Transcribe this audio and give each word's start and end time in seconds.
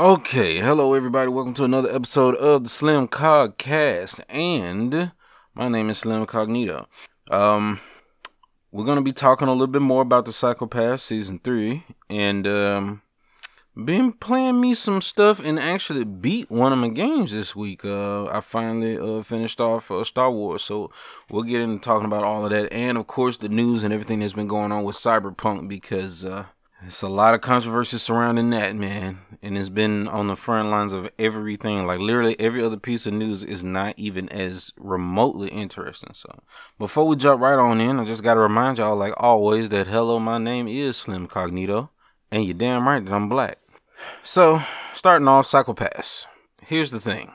Okay, 0.00 0.56
hello 0.56 0.94
everybody. 0.94 1.28
Welcome 1.28 1.52
to 1.52 1.64
another 1.64 1.94
episode 1.94 2.34
of 2.36 2.62
the 2.62 2.70
Slim 2.70 3.06
Cog 3.06 3.58
Cast, 3.58 4.22
and 4.30 5.12
my 5.54 5.68
name 5.68 5.90
is 5.90 5.98
Slim 5.98 6.24
Cognito. 6.24 6.86
Um, 7.30 7.80
we're 8.72 8.86
gonna 8.86 9.02
be 9.02 9.12
talking 9.12 9.46
a 9.46 9.52
little 9.52 9.66
bit 9.66 9.82
more 9.82 10.00
about 10.00 10.24
the 10.24 10.32
Psycho-Pass 10.32 11.02
season 11.02 11.38
three, 11.44 11.84
and 12.08 12.46
um, 12.46 13.02
been 13.76 14.14
playing 14.14 14.58
me 14.58 14.72
some 14.72 15.02
stuff 15.02 15.38
and 15.38 15.58
actually 15.58 16.04
beat 16.04 16.50
one 16.50 16.72
of 16.72 16.78
my 16.78 16.88
games 16.88 17.32
this 17.32 17.54
week. 17.54 17.84
Uh, 17.84 18.24
I 18.28 18.40
finally 18.40 18.96
uh 18.96 19.22
finished 19.22 19.60
off 19.60 19.90
uh, 19.90 20.02
Star 20.04 20.30
Wars, 20.30 20.62
so 20.62 20.90
we'll 21.30 21.42
get 21.42 21.60
into 21.60 21.78
talking 21.78 22.06
about 22.06 22.24
all 22.24 22.42
of 22.42 22.52
that, 22.52 22.72
and 22.72 22.96
of 22.96 23.06
course 23.06 23.36
the 23.36 23.50
news 23.50 23.84
and 23.84 23.92
everything 23.92 24.20
that's 24.20 24.32
been 24.32 24.48
going 24.48 24.72
on 24.72 24.82
with 24.82 24.96
Cyberpunk 24.96 25.68
because 25.68 26.24
uh 26.24 26.46
it's 26.86 27.02
a 27.02 27.08
lot 27.08 27.34
of 27.34 27.40
controversy 27.40 27.98
surrounding 27.98 28.50
that, 28.50 28.74
man. 28.74 29.18
And 29.42 29.56
it's 29.56 29.68
been 29.68 30.08
on 30.08 30.26
the 30.26 30.36
front 30.36 30.70
lines 30.70 30.92
of 30.92 31.10
everything. 31.18 31.86
Like 31.86 32.00
literally 32.00 32.38
every 32.40 32.62
other 32.62 32.76
piece 32.76 33.06
of 33.06 33.12
news 33.12 33.42
is 33.42 33.62
not 33.62 33.94
even 33.98 34.28
as 34.30 34.72
remotely 34.78 35.48
interesting. 35.48 36.12
So 36.14 36.40
before 36.78 37.06
we 37.06 37.16
jump 37.16 37.40
right 37.40 37.58
on 37.58 37.80
in, 37.80 38.00
I 38.00 38.04
just 38.04 38.22
gotta 38.22 38.40
remind 38.40 38.78
y'all, 38.78 38.96
like 38.96 39.14
always, 39.16 39.68
that 39.70 39.86
hello, 39.86 40.18
my 40.18 40.38
name 40.38 40.68
is 40.68 40.96
Slim 40.96 41.28
Cognito. 41.28 41.90
And 42.30 42.44
you're 42.44 42.54
damn 42.54 42.86
right 42.86 43.04
that 43.04 43.12
I'm 43.12 43.28
black. 43.28 43.58
So, 44.22 44.62
starting 44.94 45.28
off 45.28 45.46
Psycho-Pass. 45.46 46.26
Here's 46.62 46.90
the 46.90 47.00
thing. 47.00 47.32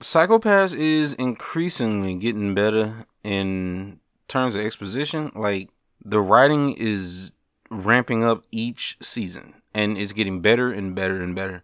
Psycho-Pass 0.00 0.72
is 0.72 1.14
increasingly 1.14 2.14
getting 2.14 2.54
better 2.54 3.06
in 3.24 4.00
terms 4.28 4.54
of 4.54 4.60
exposition. 4.60 5.32
Like 5.34 5.70
the 6.04 6.20
writing 6.20 6.74
is 6.78 7.32
ramping 7.70 8.24
up 8.24 8.44
each 8.50 8.96
season 9.00 9.54
and 9.74 9.98
it's 9.98 10.12
getting 10.12 10.40
better 10.40 10.72
and 10.72 10.94
better 10.94 11.22
and 11.22 11.34
better. 11.34 11.62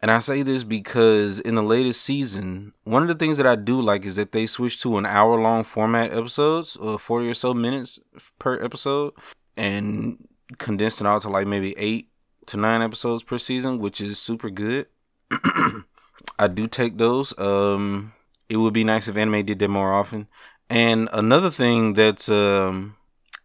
And 0.00 0.12
I 0.12 0.20
say 0.20 0.42
this 0.42 0.62
because 0.62 1.40
in 1.40 1.56
the 1.56 1.62
latest 1.62 2.02
season, 2.02 2.72
one 2.84 3.02
of 3.02 3.08
the 3.08 3.16
things 3.16 3.36
that 3.36 3.48
I 3.48 3.56
do 3.56 3.80
like 3.80 4.04
is 4.04 4.14
that 4.14 4.30
they 4.30 4.46
switched 4.46 4.80
to 4.82 4.96
an 4.96 5.04
hour 5.04 5.40
long 5.40 5.64
format 5.64 6.12
episodes, 6.12 6.76
or 6.76 7.00
40 7.00 7.28
or 7.28 7.34
so 7.34 7.52
minutes 7.52 7.98
per 8.38 8.62
episode, 8.62 9.12
and 9.56 10.28
condensed 10.58 11.00
it 11.00 11.06
all 11.06 11.20
to 11.20 11.28
like 11.28 11.48
maybe 11.48 11.76
eight 11.76 12.08
to 12.46 12.56
nine 12.56 12.80
episodes 12.80 13.24
per 13.24 13.38
season, 13.38 13.80
which 13.80 14.00
is 14.00 14.18
super 14.18 14.50
good. 14.50 14.86
I 16.38 16.46
do 16.46 16.68
take 16.68 16.96
those. 16.96 17.36
Um, 17.36 18.12
it 18.48 18.56
would 18.56 18.72
be 18.72 18.84
nice 18.84 19.08
if 19.08 19.16
anime 19.16 19.44
did 19.44 19.58
that 19.58 19.68
more 19.68 19.92
often. 19.92 20.28
And 20.70 21.08
another 21.12 21.50
thing 21.50 21.94
that's 21.94 22.28
um, 22.28 22.96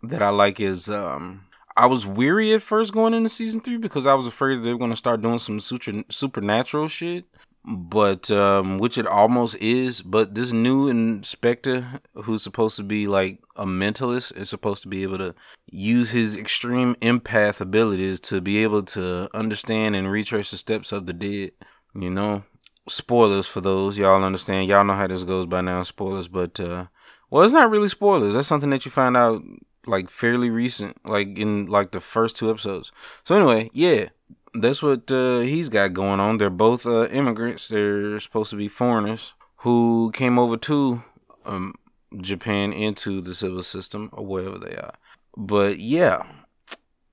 that 0.04 0.22
I 0.22 0.30
like 0.30 0.60
is 0.60 0.88
um, 0.88 1.46
I 1.76 1.88
was 1.88 2.06
weary 2.06 2.54
at 2.54 2.62
first 2.62 2.94
going 2.94 3.14
into 3.14 3.30
season 3.30 3.62
three 3.62 3.78
because 3.78 4.06
I 4.06 4.14
was 4.14 4.28
afraid 4.28 4.62
they 4.62 4.72
were 4.72 4.80
going 4.80 4.92
to 4.92 4.98
start 4.98 5.22
doing 5.22 5.40
some 5.40 5.60
super, 5.60 6.04
supernatural 6.10 6.88
shit. 6.88 7.26
But 7.66 8.30
um, 8.30 8.78
which 8.78 8.98
it 8.98 9.08
almost 9.08 9.56
is. 9.62 10.02
But 10.02 10.36
this 10.36 10.52
new 10.52 10.90
inspector, 10.90 12.02
who's 12.14 12.44
supposed 12.44 12.76
to 12.76 12.84
be 12.84 13.08
like 13.08 13.40
a 13.56 13.66
mentalist, 13.66 14.36
is 14.38 14.50
supposed 14.50 14.82
to 14.82 14.90
be 14.90 15.04
able 15.04 15.18
to 15.20 15.34
use 15.72 16.10
his 16.10 16.36
extreme 16.36 16.96
empath 16.96 17.62
abilities 17.62 18.20
to 18.22 18.42
be 18.42 18.62
able 18.64 18.84
to 18.84 19.30
understand 19.34 19.96
and 19.96 20.12
retrace 20.12 20.52
the 20.52 20.58
steps 20.58 20.92
of 20.92 21.06
the 21.06 21.14
dead. 21.14 21.52
You 21.96 22.10
know, 22.10 22.44
spoilers 22.90 23.48
for 23.48 23.62
those 23.62 23.98
y'all 23.98 24.26
understand. 24.26 24.68
Y'all 24.68 24.84
know 24.84 24.94
how 24.94 25.08
this 25.08 25.24
goes 25.24 25.46
by 25.46 25.62
now. 25.62 25.84
Spoilers, 25.84 26.28
but 26.28 26.60
uh, 26.60 26.88
well, 27.30 27.44
it's 27.44 27.54
not 27.54 27.70
really 27.70 27.90
spoilers. 27.90 28.34
That's 28.34 28.48
something 28.48 28.72
that 28.72 28.84
you 28.84 28.92
find 28.92 29.16
out 29.16 29.42
like 29.86 30.10
fairly 30.10 30.50
recent, 30.50 30.98
like 31.06 31.38
in 31.38 31.68
like 31.68 31.92
the 31.92 32.00
first 32.00 32.36
two 32.38 32.50
episodes. 32.50 32.92
So 33.24 33.36
anyway, 33.36 33.70
yeah, 33.74 34.10
that's 34.54 34.82
what 34.82 35.12
uh, 35.12 35.40
he's 35.40 35.70
got 35.70 35.94
going 35.94 36.20
on. 36.20 36.38
They're 36.38 36.50
both 36.50 36.86
uh, 36.86 37.08
immigrants. 37.08 37.68
They're 37.68 38.20
supposed 38.20 38.50
to 38.52 38.56
be 38.56 38.68
foreigners 38.68 39.34
who 39.58 40.12
came 40.14 40.38
over 40.38 40.58
to 40.58 41.04
um, 41.46 41.76
Japan 42.18 42.74
into 42.74 43.22
the 43.22 43.34
Sibyl 43.34 43.64
system 43.64 44.10
or 44.14 44.26
wherever 44.26 44.58
they 44.58 44.76
are. 44.76 44.94
But 45.36 45.80
yeah, 45.80 46.24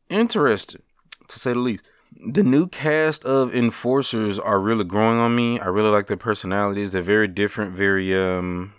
interesting 0.08 0.82
to 1.28 1.38
say 1.38 1.52
the 1.52 1.58
least. 1.58 1.84
The 2.32 2.42
new 2.42 2.66
cast 2.66 3.24
of 3.24 3.54
enforcers 3.54 4.38
are 4.38 4.58
really 4.58 4.84
growing 4.84 5.18
on 5.18 5.36
me. 5.36 5.60
I 5.60 5.66
really 5.66 5.90
like 5.90 6.08
their 6.08 6.16
personalities. 6.16 6.90
They're 6.90 7.02
very 7.02 7.28
different, 7.28 7.72
very 7.74 8.14
um 8.14 8.74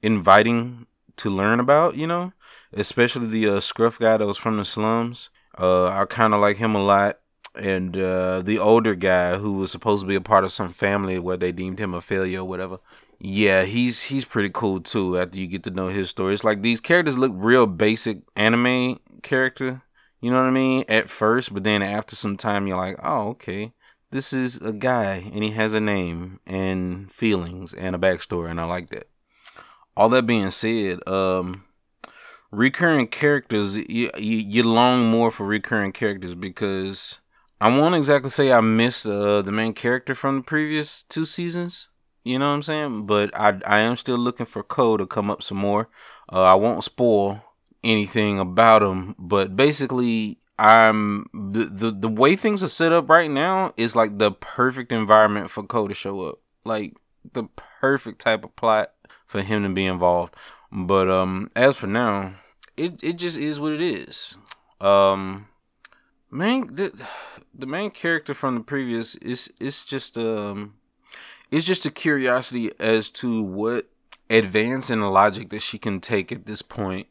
inviting 0.00 0.86
to 1.16 1.28
learn 1.30 1.60
about, 1.60 1.96
you 1.96 2.06
know 2.06 2.32
especially 2.72 3.26
the 3.26 3.48
uh, 3.48 3.60
scruff 3.60 3.98
guy 3.98 4.16
that 4.16 4.26
was 4.26 4.38
from 4.38 4.56
the 4.56 4.64
slums. 4.64 5.30
Uh, 5.58 5.86
I 5.86 6.04
kind 6.06 6.34
of 6.34 6.40
like 6.40 6.56
him 6.56 6.74
a 6.74 6.82
lot. 6.82 7.18
And 7.54 7.96
uh, 7.96 8.40
the 8.40 8.58
older 8.58 8.94
guy 8.94 9.36
who 9.36 9.52
was 9.52 9.70
supposed 9.70 10.02
to 10.02 10.08
be 10.08 10.14
a 10.14 10.22
part 10.22 10.44
of 10.44 10.52
some 10.52 10.72
family 10.72 11.18
where 11.18 11.36
they 11.36 11.52
deemed 11.52 11.78
him 11.78 11.92
a 11.92 12.00
failure 12.00 12.40
or 12.40 12.44
whatever. 12.44 12.78
Yeah, 13.18 13.64
he's 13.64 14.02
he's 14.02 14.24
pretty 14.24 14.50
cool 14.50 14.80
too. 14.80 15.18
After 15.18 15.38
you 15.38 15.46
get 15.46 15.62
to 15.64 15.70
know 15.70 15.88
his 15.88 16.08
story, 16.08 16.34
it's 16.34 16.44
like 16.44 16.62
these 16.62 16.80
characters 16.80 17.18
look 17.18 17.32
real 17.34 17.66
basic 17.66 18.22
anime 18.36 18.98
character. 19.22 19.82
You 20.20 20.30
know 20.30 20.40
what 20.40 20.48
I 20.48 20.50
mean? 20.50 20.84
At 20.88 21.10
first, 21.10 21.52
but 21.52 21.62
then 21.62 21.82
after 21.82 22.16
some 22.16 22.36
time, 22.36 22.66
you're 22.66 22.76
like, 22.76 22.96
oh, 23.02 23.28
okay, 23.30 23.72
this 24.10 24.32
is 24.32 24.56
a 24.58 24.72
guy 24.72 25.30
and 25.32 25.44
he 25.44 25.50
has 25.50 25.74
a 25.74 25.80
name 25.80 26.40
and 26.46 27.12
feelings 27.12 27.74
and 27.74 27.94
a 27.94 27.98
backstory, 27.98 28.50
and 28.50 28.60
I 28.60 28.64
like 28.64 28.90
that. 28.90 29.08
All 29.96 30.08
that 30.08 30.26
being 30.26 30.50
said, 30.50 31.06
um, 31.06 31.64
recurring 32.52 33.08
characters, 33.08 33.74
you, 33.74 34.10
you, 34.16 34.36
you 34.38 34.62
long 34.62 35.06
more 35.06 35.30
for 35.30 35.44
recurring 35.44 35.92
characters 35.92 36.34
because 36.34 37.18
I 37.60 37.76
won't 37.76 37.94
exactly 37.94 38.30
say 38.30 38.52
I 38.52 38.60
miss 38.60 39.04
uh, 39.06 39.42
the 39.42 39.52
main 39.52 39.72
character 39.72 40.14
from 40.14 40.36
the 40.36 40.42
previous 40.42 41.02
two 41.02 41.24
seasons. 41.24 41.88
You 42.24 42.38
know 42.38 42.48
what 42.48 42.54
I'm 42.54 42.62
saying? 42.62 43.06
But 43.06 43.36
I 43.36 43.58
I 43.66 43.80
am 43.80 43.96
still 43.96 44.18
looking 44.18 44.46
for 44.46 44.62
Ko 44.62 44.96
to 44.96 45.06
come 45.06 45.30
up 45.30 45.42
some 45.42 45.58
more. 45.58 45.88
Uh, 46.32 46.42
I 46.42 46.54
won't 46.54 46.84
spoil 46.84 47.42
anything 47.82 48.38
about 48.38 48.82
him, 48.82 49.16
but 49.18 49.56
basically 49.56 50.38
I'm 50.58 51.26
the, 51.34 51.64
the 51.64 51.90
the 51.90 52.08
way 52.08 52.36
things 52.36 52.62
are 52.62 52.68
set 52.68 52.92
up 52.92 53.08
right 53.08 53.30
now 53.30 53.74
is 53.76 53.96
like 53.96 54.18
the 54.18 54.30
perfect 54.30 54.92
environment 54.92 55.50
for 55.50 55.64
Ko 55.64 55.88
to 55.88 55.94
show 55.94 56.20
up. 56.22 56.38
Like 56.64 56.94
the 57.32 57.44
perfect 57.80 58.20
type 58.20 58.44
of 58.44 58.54
plot 58.54 58.92
for 59.26 59.42
him 59.42 59.64
to 59.64 59.68
be 59.68 59.86
involved. 59.86 60.34
But 60.70 61.10
um 61.10 61.50
as 61.56 61.76
for 61.76 61.88
now, 61.88 62.34
it 62.82 63.02
it 63.02 63.12
just 63.14 63.36
is 63.36 63.60
what 63.60 63.72
it 63.72 63.80
is. 63.80 64.36
Um, 64.80 65.48
main 66.30 66.74
the, 66.74 66.92
the 67.54 67.66
main 67.66 67.90
character 67.90 68.34
from 68.34 68.54
the 68.54 68.60
previous 68.62 69.14
is 69.16 69.50
it's 69.60 69.84
just 69.84 70.18
um 70.18 70.74
it's 71.50 71.66
just 71.66 71.86
a 71.86 71.90
curiosity 71.90 72.72
as 72.80 73.10
to 73.10 73.42
what 73.42 73.88
advance 74.30 74.90
in 74.90 75.00
the 75.00 75.10
logic 75.10 75.50
that 75.50 75.60
she 75.60 75.78
can 75.78 76.00
take 76.00 76.32
at 76.32 76.46
this 76.46 76.62
point, 76.62 77.06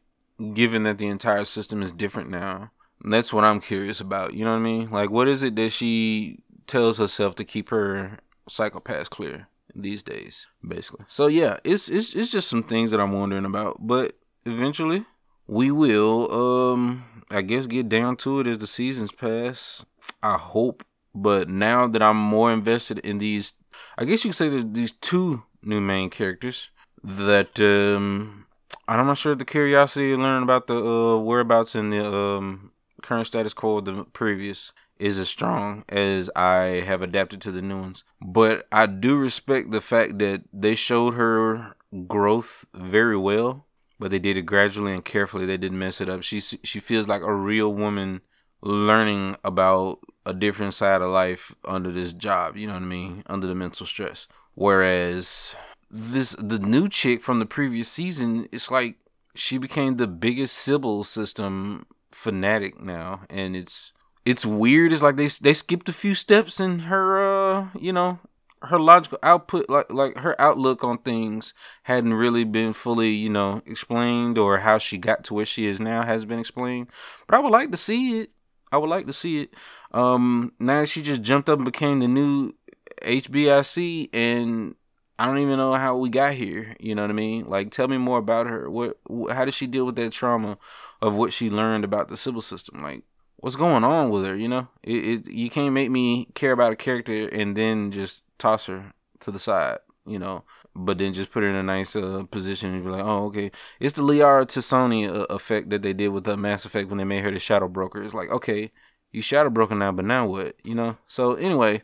given 0.53 0.83
that 0.83 0.97
the 0.97 1.07
entire 1.07 1.45
system 1.45 1.81
is 1.81 1.91
different 1.91 2.29
now. 2.29 2.71
And 3.03 3.13
that's 3.13 3.31
what 3.31 3.43
I'm 3.43 3.61
curious 3.61 3.99
about. 3.99 4.33
You 4.33 4.45
know 4.45 4.51
what 4.51 4.57
I 4.57 4.63
mean? 4.63 4.91
Like, 4.91 5.09
what 5.09 5.27
is 5.27 5.43
it 5.43 5.55
that 5.55 5.71
she 5.71 6.43
tells 6.67 6.97
herself 6.97 7.35
to 7.35 7.43
keep 7.43 7.69
her 7.69 8.19
Psycho-Pass 8.47 9.07
clear 9.09 9.47
these 9.75 10.03
days, 10.03 10.47
basically? 10.67 11.05
So 11.07 11.27
yeah, 11.27 11.57
it's 11.63 11.89
it's 11.89 12.13
it's 12.15 12.31
just 12.31 12.49
some 12.49 12.63
things 12.63 12.91
that 12.91 12.99
I'm 12.99 13.13
wondering 13.13 13.45
about. 13.45 13.85
But 13.85 14.17
eventually, 14.45 15.05
we 15.47 15.71
will 15.71 16.31
um 16.31 17.05
I 17.29 17.41
guess 17.41 17.65
get 17.65 17.89
down 17.89 18.17
to 18.17 18.41
it 18.41 18.47
as 18.47 18.57
the 18.57 18.67
seasons 18.67 19.11
pass. 19.11 19.85
I 20.21 20.37
hope. 20.37 20.83
But 21.13 21.49
now 21.49 21.87
that 21.87 22.01
I'm 22.01 22.17
more 22.17 22.51
invested 22.51 22.99
in 22.99 23.17
these 23.17 23.53
I 23.97 24.05
guess 24.05 24.23
you 24.23 24.29
could 24.31 24.37
say 24.37 24.49
there's 24.49 24.65
these 24.65 24.93
two 24.93 25.43
new 25.61 25.81
main 25.81 26.09
characters 26.09 26.69
that 27.03 27.59
um 27.59 28.45
I'm 28.87 29.05
not 29.05 29.17
sure 29.17 29.35
the 29.35 29.45
curiosity 29.45 30.09
to 30.09 30.17
learn 30.17 30.43
about 30.43 30.67
the 30.67 30.75
uh, 30.77 31.17
whereabouts 31.17 31.75
in 31.75 31.89
the 31.89 32.05
um 32.05 32.71
current 33.01 33.27
status 33.27 33.53
quo 33.53 33.77
of 33.77 33.85
the 33.85 34.03
previous 34.13 34.71
is 34.99 35.17
as 35.17 35.27
strong 35.27 35.83
as 35.89 36.29
I 36.35 36.83
have 36.85 37.01
adapted 37.01 37.41
to 37.41 37.51
the 37.51 37.61
new 37.61 37.79
ones. 37.81 38.03
But 38.21 38.67
I 38.71 38.85
do 38.85 39.17
respect 39.17 39.71
the 39.71 39.81
fact 39.81 40.19
that 40.19 40.43
they 40.53 40.75
showed 40.75 41.15
her 41.15 41.75
growth 42.07 42.65
very 42.75 43.17
well 43.17 43.65
but 44.01 44.09
they 44.09 44.17
did 44.17 44.35
it 44.35 44.47
gradually 44.47 44.93
and 44.93 45.05
carefully. 45.05 45.45
They 45.45 45.57
didn't 45.57 45.77
mess 45.77 46.01
it 46.01 46.09
up. 46.09 46.23
She 46.23 46.39
she 46.41 46.79
feels 46.79 47.07
like 47.07 47.21
a 47.21 47.33
real 47.33 47.71
woman 47.71 48.21
learning 48.63 49.37
about 49.43 49.99
a 50.25 50.33
different 50.33 50.73
side 50.73 51.03
of 51.03 51.11
life 51.11 51.53
under 51.65 51.91
this 51.91 52.11
job. 52.11 52.57
You 52.57 52.65
know 52.65 52.73
what 52.73 52.81
I 52.81 52.85
mean? 52.85 53.23
Under 53.27 53.45
the 53.45 53.53
mental 53.53 53.85
stress. 53.85 54.27
Whereas 54.55 55.55
this 55.91 56.31
the 56.39 56.57
new 56.57 56.89
chick 56.89 57.21
from 57.21 57.37
the 57.37 57.45
previous 57.45 57.89
season, 57.89 58.49
it's 58.51 58.71
like 58.71 58.95
she 59.35 59.59
became 59.59 59.97
the 59.97 60.07
biggest 60.07 60.57
Sibyl 60.57 61.03
system 61.03 61.85
fanatic 62.11 62.81
now, 62.81 63.21
and 63.29 63.55
it's 63.55 63.93
it's 64.25 64.47
weird. 64.47 64.93
It's 64.93 65.03
like 65.03 65.15
they 65.15 65.27
they 65.27 65.53
skipped 65.53 65.89
a 65.89 65.93
few 65.93 66.15
steps 66.15 66.59
in 66.59 66.79
her, 66.79 67.21
uh, 67.21 67.67
you 67.79 67.93
know, 67.93 68.17
her 68.63 68.79
logical 68.79 69.17
output 69.23 69.69
like 69.69 69.91
like 69.91 70.17
her 70.17 70.39
outlook 70.39 70.83
on 70.83 70.97
things 70.99 71.53
hadn't 71.83 72.13
really 72.13 72.43
been 72.43 72.73
fully 72.73 73.09
you 73.09 73.29
know 73.29 73.61
explained 73.65 74.37
or 74.37 74.59
how 74.59 74.77
she 74.77 74.97
got 74.97 75.23
to 75.23 75.33
where 75.33 75.45
she 75.45 75.65
is 75.65 75.79
now 75.79 76.03
has 76.03 76.25
been 76.25 76.39
explained 76.39 76.87
but 77.27 77.35
i 77.35 77.39
would 77.39 77.51
like 77.51 77.71
to 77.71 77.77
see 77.77 78.19
it 78.19 78.29
i 78.71 78.77
would 78.77 78.89
like 78.89 79.07
to 79.07 79.13
see 79.13 79.41
it 79.41 79.53
Um, 79.93 80.53
now 80.59 80.85
she 80.85 81.01
just 81.01 81.21
jumped 81.21 81.49
up 81.49 81.59
and 81.59 81.65
became 81.65 81.99
the 81.99 82.07
new 82.07 82.53
HBIC, 83.01 84.09
and 84.13 84.75
I 85.19 85.25
don't 85.25 85.39
even 85.39 85.57
know 85.57 85.73
how 85.73 85.97
we 85.97 86.09
got 86.09 86.33
here. 86.33 86.75
You 86.79 86.95
know 86.95 87.01
what 87.03 87.11
I 87.11 87.13
mean? 87.13 87.45
Like, 87.47 87.71
tell 87.71 87.87
me 87.87 87.97
more 87.97 88.17
about 88.17 88.47
her. 88.47 88.69
What? 88.69 88.99
How 89.31 89.45
did 89.45 89.53
she 89.53 89.67
deal 89.67 89.85
with 89.85 89.95
that 89.97 90.11
trauma 90.11 90.57
of 91.01 91.15
what 91.15 91.33
she 91.33 91.49
learned 91.49 91.83
about 91.83 92.07
the 92.07 92.17
Sibyl 92.17 92.41
system? 92.41 92.81
Like, 92.81 93.03
what's 93.41 93.55
going 93.55 93.83
on 93.83 94.09
with 94.09 94.25
her? 94.25 94.35
You 94.35 94.47
know, 94.47 94.67
it, 94.83 95.05
it 95.05 95.27
you 95.27 95.49
can't 95.49 95.73
make 95.73 95.91
me 95.91 96.27
care 96.33 96.53
about 96.53 96.71
a 96.71 96.77
character 96.77 97.27
and 97.27 97.55
then 97.55 97.91
just 97.91 98.23
toss 98.37 98.65
her 98.67 98.93
to 99.19 99.31
the 99.31 99.39
side. 99.39 99.79
You 100.05 100.17
know, 100.17 100.43
but 100.75 100.97
then 100.97 101.13
just 101.13 101.31
put 101.31 101.43
her 101.43 101.49
in 101.49 101.55
a 101.55 101.61
nice 101.61 101.95
uh, 101.95 102.23
position 102.31 102.73
and 102.73 102.83
be 102.83 102.89
like, 102.89 103.03
oh, 103.03 103.25
okay. 103.25 103.51
It's 103.79 103.93
the 103.93 104.01
Liara 104.01 104.45
T'Soni 104.45 105.07
uh, 105.07 105.25
effect 105.29 105.69
that 105.69 105.83
they 105.83 105.93
did 105.93 106.07
with 106.07 106.23
the 106.23 106.35
Mass 106.35 106.65
Effect 106.65 106.89
when 106.89 106.97
they 106.97 107.03
made 107.03 107.23
her 107.23 107.29
the 107.29 107.37
Shadow 107.37 107.67
Broker. 107.67 108.01
It's 108.01 108.15
like, 108.15 108.31
okay, 108.31 108.71
you 109.11 109.21
Shadow 109.21 109.51
Broker 109.51 109.75
now, 109.75 109.91
but 109.91 110.05
now 110.05 110.25
what? 110.25 110.55
You 110.63 110.73
know. 110.73 110.97
So 111.07 111.35
anyway, 111.35 111.83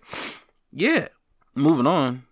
yeah. 0.71 1.09
Moving 1.53 1.87
on. 1.87 2.23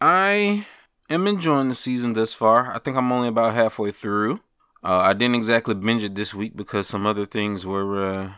I 0.00 0.66
am 1.08 1.26
enjoying 1.26 1.68
the 1.68 1.74
season 1.74 2.12
thus 2.12 2.32
far. 2.32 2.74
I 2.74 2.78
think 2.78 2.96
I'm 2.96 3.12
only 3.12 3.28
about 3.28 3.54
halfway 3.54 3.90
through. 3.90 4.40
Uh, 4.84 4.98
I 4.98 5.14
didn't 5.14 5.36
exactly 5.36 5.74
binge 5.74 6.04
it 6.04 6.14
this 6.14 6.34
week 6.34 6.54
because 6.56 6.86
some 6.86 7.06
other 7.06 7.24
things 7.24 7.64
were 7.64 8.04
uh, 8.04 8.32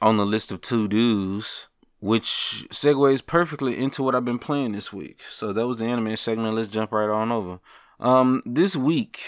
on 0.00 0.16
the 0.16 0.24
list 0.24 0.50
of 0.50 0.62
to 0.62 0.88
dos, 0.88 1.66
which 2.00 2.66
segues 2.70 3.24
perfectly 3.24 3.76
into 3.76 4.02
what 4.02 4.14
I've 4.14 4.24
been 4.24 4.38
playing 4.38 4.72
this 4.72 4.92
week. 4.92 5.18
So 5.30 5.52
that 5.52 5.66
was 5.66 5.76
the 5.76 5.84
anime 5.84 6.16
segment. 6.16 6.54
Let's 6.54 6.68
jump 6.68 6.92
right 6.92 7.10
on 7.10 7.30
over. 7.30 7.60
Um, 8.00 8.42
this 8.46 8.74
week 8.74 9.20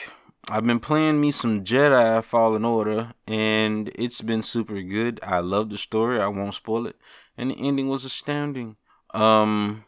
I've 0.48 0.66
been 0.66 0.80
playing 0.80 1.20
me 1.20 1.30
some 1.30 1.62
Jedi 1.62 2.24
Fallen 2.24 2.64
Order, 2.64 3.12
and 3.26 3.92
it's 3.94 4.22
been 4.22 4.42
super 4.42 4.80
good. 4.80 5.20
I 5.22 5.40
love 5.40 5.68
the 5.68 5.78
story. 5.78 6.20
I 6.20 6.26
won't 6.28 6.54
spoil 6.54 6.86
it, 6.86 6.96
and 7.36 7.50
the 7.50 7.54
ending 7.54 7.88
was 7.88 8.06
astounding. 8.06 8.76
Um, 9.12 9.84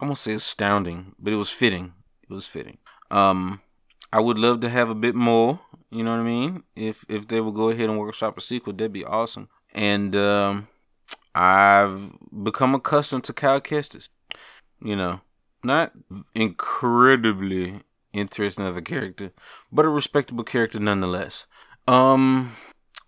I 0.00 0.06
won't 0.06 0.18
say 0.18 0.34
astounding, 0.34 1.16
but 1.18 1.32
it 1.32 1.36
was 1.36 1.50
fitting. 1.50 1.92
It 2.22 2.32
was 2.32 2.46
fitting. 2.46 2.78
Um, 3.10 3.60
I 4.12 4.20
would 4.20 4.38
love 4.38 4.60
to 4.60 4.68
have 4.70 4.88
a 4.88 4.94
bit 4.94 5.14
more. 5.14 5.60
You 5.90 6.04
know 6.04 6.10
what 6.12 6.20
I 6.20 6.24
mean? 6.24 6.62
If 6.76 7.04
if 7.08 7.28
they 7.28 7.40
would 7.40 7.54
go 7.54 7.70
ahead 7.70 7.88
and 7.88 7.98
workshop 7.98 8.36
a 8.36 8.40
sequel, 8.40 8.72
that'd 8.72 8.92
be 8.92 9.04
awesome. 9.04 9.48
And 9.72 10.14
um, 10.16 10.68
I've 11.34 12.12
become 12.42 12.74
accustomed 12.74 13.24
to 13.24 13.32
Cal 13.32 13.60
Kestis. 13.60 14.08
You 14.82 14.96
know, 14.96 15.20
not 15.64 15.92
incredibly 16.34 17.80
interesting 18.12 18.66
of 18.66 18.76
a 18.76 18.82
character, 18.82 19.32
but 19.72 19.84
a 19.84 19.88
respectable 19.88 20.44
character 20.44 20.78
nonetheless. 20.78 21.46
Um, 21.86 22.54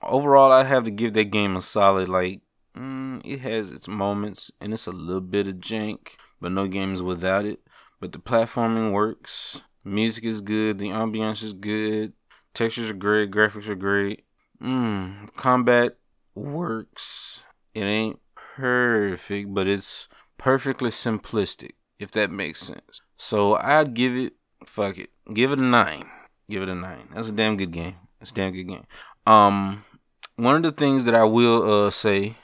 overall, 0.03 0.51
I 0.51 0.65
have 0.65 0.85
to 0.85 0.91
give 0.91 1.15
that 1.15 1.25
game 1.31 1.57
a 1.57 1.61
solid 1.61 2.09
like. 2.09 2.41
Mm, 2.77 3.21
it 3.25 3.41
has 3.41 3.73
its 3.73 3.89
moments, 3.89 4.51
and 4.61 4.73
it's 4.73 4.87
a 4.87 4.93
little 4.93 5.21
bit 5.21 5.49
of 5.49 5.57
jank 5.57 6.11
but 6.41 6.53
no 6.53 6.67
games 6.67 7.03
without 7.03 7.45
it. 7.45 7.61
But 8.01 8.13
the 8.13 8.19
platforming 8.19 8.93
works. 8.93 9.61
Music 9.85 10.25
is 10.25 10.41
good. 10.41 10.79
The 10.79 10.89
ambiance 10.89 11.43
is 11.43 11.53
good. 11.53 12.15
Textures 12.55 12.91
are 12.91 12.95
great. 12.95 13.31
Graphics 13.31 13.69
are 13.69 13.75
great. 13.75 14.25
Mm, 14.63 15.33
combat 15.35 15.97
works. 16.35 17.41
It 17.75 17.85
ain't 17.85 18.19
perfect, 18.35 19.55
but 19.55 19.67
it's 19.67 20.09
perfectly 20.39 20.91
simplistic, 20.91 21.73
if 21.99 22.11
that 22.13 22.31
makes 22.31 22.61
sense. 22.61 23.03
So 23.17 23.57
I'd 23.57 23.95
give 23.95 24.17
it, 24.17 24.35
fuck 24.65 24.99
it, 24.99 25.11
give 25.33 25.53
it 25.53 25.59
a 25.59 25.63
nine. 25.63 26.05
Give 26.49 26.63
it 26.63 26.69
a 26.69 26.75
nine. 26.75 27.09
That's 27.15 27.29
a 27.29 27.33
damn 27.33 27.57
good 27.57 27.71
game. 27.71 27.97
It's 28.21 28.33
a 28.33 28.35
damn 28.35 28.53
good 28.53 28.65
game. 28.65 28.87
Um, 29.27 29.85
one 30.37 30.57
of 30.57 30.63
the 30.63 30.73
things 30.73 31.05
that 31.05 31.15
I 31.15 31.25
will 31.25 31.87
uh 31.87 31.91
say, 31.91 32.35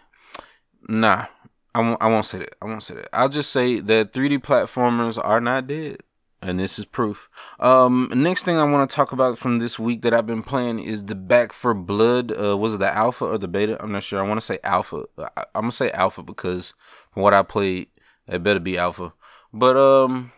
nah, 0.89 1.27
I 1.75 1.81
won't, 1.81 2.03
I 2.03 2.09
won't 2.09 2.25
say 2.25 2.39
that. 2.39 2.55
I 2.63 2.67
won't 2.67 2.83
say 2.83 2.95
that. 2.95 3.09
I'll 3.13 3.29
just 3.29 3.51
say 3.51 3.81
that 3.81 4.13
3D 4.13 4.39
platformers 4.39 5.19
are 5.23 5.41
not 5.41 5.67
dead. 5.67 5.99
And 6.47 6.61
this 6.61 6.79
is 6.79 6.85
proof. 6.85 7.29
Um, 7.59 8.09
next 8.15 8.45
thing 8.45 8.57
I 8.57 8.63
want 8.63 8.89
to 8.89 8.95
talk 8.95 9.11
about 9.11 9.37
from 9.37 9.59
this 9.59 9.81
week 9.81 10.03
that 10.03 10.15
I've 10.15 10.29
been 10.29 10.45
playing 10.45 10.79
is 10.79 11.05
the 11.05 11.17
Back 11.17 11.53
4 11.53 11.75
Blood. 11.75 12.31
Uh, 12.31 12.57
was 12.57 12.73
it 12.73 12.79
the 12.79 12.97
alpha 12.97 13.25
or 13.25 13.37
the 13.37 13.49
beta? 13.49 13.77
I'm 13.83 13.91
not 13.91 14.05
sure. 14.05 14.21
I 14.21 14.29
want 14.29 14.39
to 14.39 14.47
say 14.47 14.61
alpha. 14.63 15.07
I, 15.19 15.45
I'm 15.57 15.63
gonna 15.63 15.73
say 15.73 15.91
alpha 15.91 16.23
because 16.23 16.73
from 17.11 17.25
what 17.25 17.35
I 17.35 17.43
played, 17.43 17.89
it 18.29 18.45
better 18.45 18.61
be 18.61 18.79
alpha. 18.79 19.13
But 19.53 19.77
um, 19.77 20.31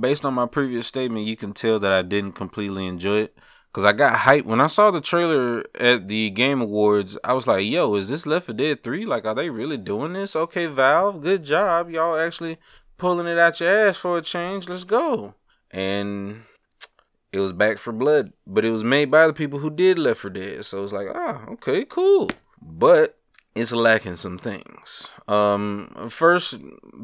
based 0.00 0.24
on 0.24 0.32
my 0.32 0.46
previous 0.46 0.86
statement, 0.86 1.26
you 1.26 1.36
can 1.36 1.52
tell 1.52 1.78
that 1.80 1.92
I 1.92 2.00
didn't 2.00 2.32
completely 2.32 2.86
enjoy 2.86 3.18
it. 3.18 3.36
Cause 3.74 3.84
I 3.84 3.92
got 3.92 4.20
hyped 4.20 4.46
when 4.46 4.60
I 4.62 4.68
saw 4.68 4.90
the 4.90 5.02
trailer 5.02 5.64
at 5.74 6.08
the 6.08 6.30
Game 6.30 6.62
Awards. 6.62 7.18
I 7.24 7.34
was 7.34 7.46
like, 7.46 7.66
"Yo, 7.66 7.94
is 7.96 8.08
this 8.08 8.24
Left 8.24 8.46
4 8.46 8.54
Dead 8.54 8.82
3? 8.82 9.04
Like, 9.04 9.26
are 9.26 9.34
they 9.34 9.50
really 9.50 9.76
doing 9.76 10.14
this? 10.14 10.34
Okay, 10.34 10.64
Valve, 10.64 11.22
good 11.22 11.44
job, 11.44 11.90
y'all 11.90 12.18
actually 12.18 12.56
pulling 12.96 13.26
it 13.26 13.38
out 13.38 13.60
your 13.60 13.88
ass 13.88 13.98
for 13.98 14.16
a 14.16 14.22
change. 14.22 14.66
Let's 14.66 14.84
go." 14.84 15.34
And 15.72 16.42
it 17.32 17.40
was 17.40 17.52
Back 17.52 17.78
4 17.78 17.92
Blood, 17.92 18.32
but 18.46 18.64
it 18.64 18.70
was 18.70 18.84
made 18.84 19.10
by 19.10 19.26
the 19.26 19.32
people 19.32 19.58
who 19.58 19.70
did 19.70 19.98
Left 19.98 20.20
4 20.20 20.30
Dead. 20.30 20.64
So 20.64 20.84
it's 20.84 20.92
like, 20.92 21.08
ah, 21.14 21.44
okay, 21.48 21.84
cool. 21.84 22.30
But 22.60 23.18
it's 23.54 23.72
lacking 23.72 24.16
some 24.16 24.38
things. 24.38 25.08
Um, 25.28 26.08
first 26.10 26.58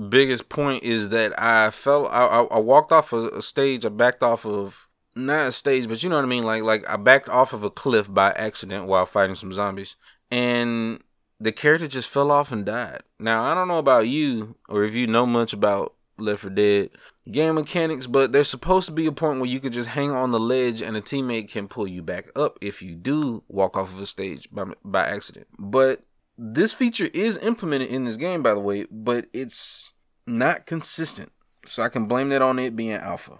biggest 0.08 0.48
point 0.48 0.82
is 0.82 1.10
that 1.10 1.40
I 1.40 1.70
felt 1.70 2.10
I, 2.10 2.26
I, 2.26 2.42
I 2.44 2.58
walked 2.58 2.92
off 2.92 3.12
a, 3.12 3.28
a 3.28 3.42
stage. 3.42 3.84
I 3.84 3.90
backed 3.90 4.22
off 4.22 4.46
of 4.46 4.88
not 5.14 5.48
a 5.48 5.52
stage, 5.52 5.88
but 5.88 6.02
you 6.02 6.08
know 6.08 6.16
what 6.16 6.24
I 6.24 6.28
mean. 6.28 6.44
Like 6.44 6.62
like 6.62 6.88
I 6.88 6.96
backed 6.96 7.28
off 7.28 7.52
of 7.52 7.64
a 7.64 7.70
cliff 7.70 8.12
by 8.12 8.32
accident 8.32 8.86
while 8.86 9.04
fighting 9.04 9.36
some 9.36 9.52
zombies, 9.52 9.96
and 10.30 11.02
the 11.38 11.52
character 11.52 11.86
just 11.86 12.08
fell 12.08 12.30
off 12.30 12.50
and 12.50 12.64
died. 12.64 13.02
Now 13.18 13.44
I 13.44 13.54
don't 13.54 13.68
know 13.68 13.78
about 13.78 14.08
you 14.08 14.56
or 14.68 14.84
if 14.84 14.94
you 14.94 15.06
know 15.06 15.26
much 15.26 15.52
about 15.52 15.94
Left 16.18 16.40
4 16.40 16.50
Dead 16.50 16.90
game 17.30 17.54
mechanics, 17.54 18.06
but 18.06 18.32
there's 18.32 18.48
supposed 18.48 18.86
to 18.86 18.92
be 18.92 19.06
a 19.06 19.12
point 19.12 19.40
where 19.40 19.48
you 19.48 19.60
could 19.60 19.72
just 19.72 19.88
hang 19.88 20.10
on 20.10 20.30
the 20.30 20.40
ledge 20.40 20.80
and 20.82 20.96
a 20.96 21.00
teammate 21.00 21.50
can 21.50 21.68
pull 21.68 21.86
you 21.86 22.02
back 22.02 22.30
up 22.36 22.58
if 22.60 22.82
you 22.82 22.94
do 22.94 23.42
walk 23.48 23.76
off 23.76 23.92
of 23.92 24.00
a 24.00 24.06
stage 24.06 24.48
by 24.50 24.64
by 24.84 25.06
accident. 25.06 25.46
But 25.58 26.02
this 26.36 26.72
feature 26.72 27.08
is 27.12 27.36
implemented 27.38 27.88
in 27.88 28.04
this 28.04 28.16
game, 28.16 28.42
by 28.42 28.54
the 28.54 28.60
way, 28.60 28.86
but 28.90 29.26
it's 29.32 29.92
not 30.26 30.66
consistent. 30.66 31.32
So 31.64 31.82
I 31.82 31.88
can 31.88 32.06
blame 32.06 32.28
that 32.30 32.42
on 32.42 32.58
it 32.58 32.76
being 32.76 32.92
alpha. 32.92 33.38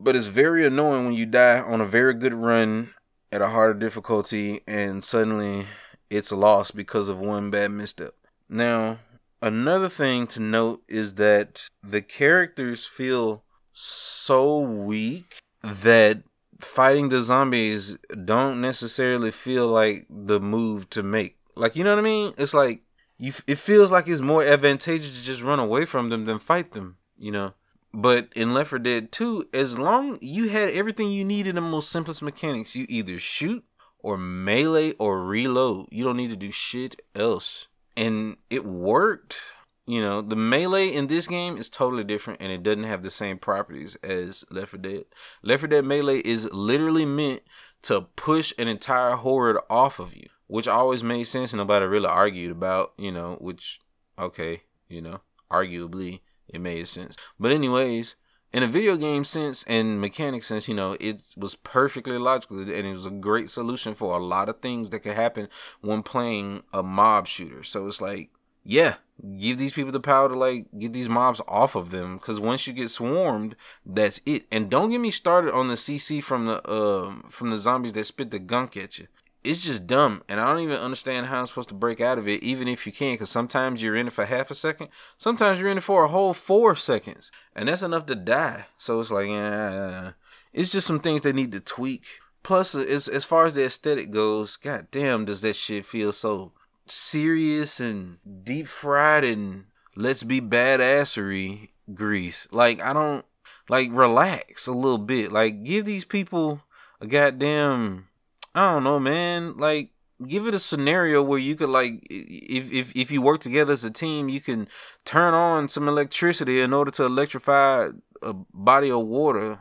But 0.00 0.16
it's 0.16 0.26
very 0.26 0.66
annoying 0.66 1.04
when 1.04 1.14
you 1.14 1.26
die 1.26 1.60
on 1.60 1.80
a 1.80 1.86
very 1.86 2.14
good 2.14 2.34
run 2.34 2.94
at 3.30 3.42
a 3.42 3.48
harder 3.48 3.78
difficulty 3.78 4.60
and 4.66 5.04
suddenly 5.04 5.66
it's 6.10 6.30
a 6.30 6.36
loss 6.36 6.70
because 6.70 7.08
of 7.08 7.18
one 7.18 7.50
bad 7.50 7.70
misstep. 7.70 8.14
Now, 8.48 8.98
another 9.44 9.90
thing 9.90 10.26
to 10.26 10.40
note 10.40 10.82
is 10.88 11.14
that 11.14 11.68
the 11.82 12.00
characters 12.00 12.86
feel 12.86 13.44
so 13.74 14.58
weak 14.58 15.42
that 15.62 16.22
fighting 16.60 17.10
the 17.10 17.20
zombies 17.20 17.96
don't 18.24 18.60
necessarily 18.60 19.30
feel 19.30 19.68
like 19.68 20.06
the 20.08 20.40
move 20.40 20.88
to 20.90 21.02
make. 21.02 21.36
Like, 21.54 21.76
you 21.76 21.84
know 21.84 21.90
what 21.90 21.98
I 21.98 22.02
mean? 22.02 22.32
It's 22.38 22.54
like 22.54 22.80
you 23.18 23.34
it 23.46 23.58
feels 23.58 23.92
like 23.92 24.08
it's 24.08 24.22
more 24.22 24.42
advantageous 24.42 25.10
to 25.10 25.22
just 25.22 25.42
run 25.42 25.60
away 25.60 25.84
from 25.84 26.08
them 26.08 26.24
than 26.24 26.38
fight 26.38 26.72
them, 26.72 26.96
you 27.18 27.30
know. 27.30 27.52
But 27.92 28.30
in 28.34 28.54
Left 28.54 28.70
4 28.70 28.80
Dead 28.80 29.12
2, 29.12 29.50
as 29.52 29.78
long 29.78 30.18
you 30.20 30.48
had 30.48 30.70
everything 30.70 31.12
you 31.12 31.24
needed 31.24 31.50
in 31.50 31.54
the 31.54 31.60
most 31.60 31.90
simplest 31.90 32.22
mechanics, 32.22 32.74
you 32.74 32.86
either 32.88 33.20
shoot 33.20 33.62
or 34.00 34.16
melee 34.18 34.92
or 34.98 35.22
reload. 35.22 35.88
You 35.92 36.02
don't 36.04 36.16
need 36.16 36.30
to 36.30 36.36
do 36.36 36.50
shit 36.50 37.00
else. 37.14 37.68
And 37.96 38.36
it 38.50 38.64
worked. 38.64 39.40
You 39.86 40.00
know, 40.00 40.22
the 40.22 40.36
melee 40.36 40.88
in 40.88 41.08
this 41.08 41.26
game 41.26 41.58
is 41.58 41.68
totally 41.68 42.04
different 42.04 42.40
and 42.40 42.50
it 42.50 42.62
doesn't 42.62 42.84
have 42.84 43.02
the 43.02 43.10
same 43.10 43.36
properties 43.36 43.96
as 44.02 44.42
Left 44.50 44.70
4 44.70 44.80
Dead. 44.80 45.04
Left 45.42 45.60
4 45.60 45.68
Dead 45.68 45.84
melee 45.84 46.20
is 46.20 46.50
literally 46.52 47.04
meant 47.04 47.42
to 47.82 48.00
push 48.16 48.54
an 48.58 48.66
entire 48.66 49.16
horde 49.16 49.58
off 49.68 49.98
of 49.98 50.16
you, 50.16 50.28
which 50.46 50.66
always 50.66 51.04
made 51.04 51.24
sense 51.24 51.52
and 51.52 51.58
nobody 51.58 51.84
really 51.84 52.06
argued 52.06 52.50
about, 52.50 52.94
you 52.96 53.12
know, 53.12 53.36
which, 53.42 53.78
okay, 54.18 54.62
you 54.88 55.02
know, 55.02 55.20
arguably 55.50 56.20
it 56.48 56.62
made 56.62 56.88
sense. 56.88 57.14
But 57.38 57.52
anyways, 57.52 58.16
in 58.54 58.62
a 58.62 58.68
video 58.68 58.96
game 58.96 59.24
sense 59.24 59.64
and 59.66 60.00
mechanic 60.00 60.44
sense, 60.44 60.68
you 60.68 60.74
know, 60.74 60.96
it 61.00 61.20
was 61.36 61.56
perfectly 61.56 62.16
logical 62.16 62.60
and 62.60 62.70
it 62.70 62.92
was 62.92 63.04
a 63.04 63.10
great 63.10 63.50
solution 63.50 63.96
for 63.96 64.16
a 64.16 64.24
lot 64.24 64.48
of 64.48 64.60
things 64.60 64.90
that 64.90 65.00
could 65.00 65.14
happen 65.14 65.48
when 65.80 66.04
playing 66.04 66.62
a 66.72 66.80
mob 66.80 67.26
shooter. 67.26 67.64
So 67.64 67.84
it's 67.88 68.00
like, 68.00 68.30
yeah, 68.62 68.94
give 69.40 69.58
these 69.58 69.72
people 69.72 69.90
the 69.90 69.98
power 69.98 70.28
to 70.28 70.38
like 70.38 70.66
get 70.78 70.92
these 70.92 71.08
mobs 71.08 71.40
off 71.48 71.74
of 71.74 71.90
them 71.90 72.16
because 72.16 72.38
once 72.38 72.64
you 72.68 72.72
get 72.72 72.92
swarmed, 72.92 73.56
that's 73.84 74.20
it. 74.24 74.46
And 74.52 74.70
don't 74.70 74.90
get 74.90 75.00
me 75.00 75.10
started 75.10 75.52
on 75.52 75.66
the 75.66 75.74
CC 75.74 76.22
from 76.22 76.46
the 76.46 76.62
uh, 76.62 77.28
from 77.28 77.50
the 77.50 77.58
zombies 77.58 77.94
that 77.94 78.04
spit 78.04 78.30
the 78.30 78.38
gunk 78.38 78.76
at 78.76 79.00
you 79.00 79.08
it's 79.44 79.62
just 79.62 79.86
dumb 79.86 80.22
and 80.28 80.40
i 80.40 80.46
don't 80.46 80.62
even 80.62 80.76
understand 80.76 81.26
how 81.26 81.38
i'm 81.38 81.46
supposed 81.46 81.68
to 81.68 81.74
break 81.74 82.00
out 82.00 82.18
of 82.18 82.26
it 82.26 82.42
even 82.42 82.66
if 82.66 82.86
you 82.86 82.92
can 82.92 83.14
because 83.14 83.30
sometimes 83.30 83.82
you're 83.82 83.96
in 83.96 84.06
it 84.06 84.12
for 84.12 84.24
half 84.24 84.50
a 84.50 84.54
second 84.54 84.88
sometimes 85.18 85.60
you're 85.60 85.70
in 85.70 85.78
it 85.78 85.82
for 85.82 86.04
a 86.04 86.08
whole 86.08 86.34
four 86.34 86.74
seconds 86.74 87.30
and 87.54 87.68
that's 87.68 87.82
enough 87.82 88.06
to 88.06 88.14
die 88.14 88.66
so 88.78 89.00
it's 89.00 89.10
like 89.10 89.28
yeah 89.28 90.12
it's 90.52 90.70
just 90.70 90.86
some 90.86 91.00
things 91.00 91.22
they 91.22 91.32
need 91.32 91.52
to 91.52 91.60
tweak 91.60 92.04
plus 92.42 92.74
uh, 92.74 92.80
as, 92.80 93.06
as 93.08 93.24
far 93.24 93.46
as 93.46 93.54
the 93.54 93.64
aesthetic 93.64 94.10
goes 94.10 94.56
god 94.56 94.86
damn 94.90 95.24
does 95.24 95.40
that 95.40 95.54
shit 95.54 95.84
feel 95.84 96.12
so 96.12 96.52
serious 96.86 97.80
and 97.80 98.18
deep 98.44 98.66
fried 98.66 99.24
and 99.24 99.64
let's 99.96 100.22
be 100.22 100.40
badassery 100.40 101.68
grease. 101.92 102.48
Like 102.50 102.80
I 102.82 102.92
don't 102.92 103.24
like 103.68 103.88
relax 103.92 104.66
a 104.66 104.72
little 104.72 104.98
bit. 104.98 105.32
Like 105.32 105.64
give 105.64 105.84
these 105.84 106.04
people 106.04 106.62
a 107.00 107.06
goddamn 107.06 108.08
I 108.54 108.72
don't 108.72 108.84
know, 108.84 109.00
man. 109.00 109.56
Like 109.56 109.90
give 110.26 110.46
it 110.46 110.54
a 110.54 110.60
scenario 110.60 111.22
where 111.22 111.38
you 111.38 111.56
could 111.56 111.68
like 111.68 112.06
if 112.08 112.72
if 112.72 112.94
if 112.94 113.10
you 113.10 113.20
work 113.20 113.40
together 113.40 113.72
as 113.72 113.84
a 113.84 113.90
team, 113.90 114.28
you 114.28 114.40
can 114.40 114.68
turn 115.04 115.34
on 115.34 115.68
some 115.68 115.88
electricity 115.88 116.60
in 116.60 116.72
order 116.72 116.90
to 116.92 117.04
electrify 117.04 117.88
a 118.22 118.32
body 118.32 118.90
of 118.90 119.06
water 119.06 119.60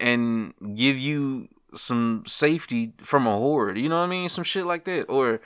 and 0.00 0.52
give 0.74 0.98
you 0.98 1.48
some 1.76 2.24
safety 2.26 2.92
from 3.02 3.26
a 3.26 3.36
horde. 3.36 3.78
You 3.78 3.88
know 3.88 3.96
what 3.96 4.06
I 4.06 4.08
mean? 4.08 4.28
Some 4.28 4.44
shit 4.44 4.66
like 4.66 4.84
that. 4.84 5.04
Or 5.04 5.40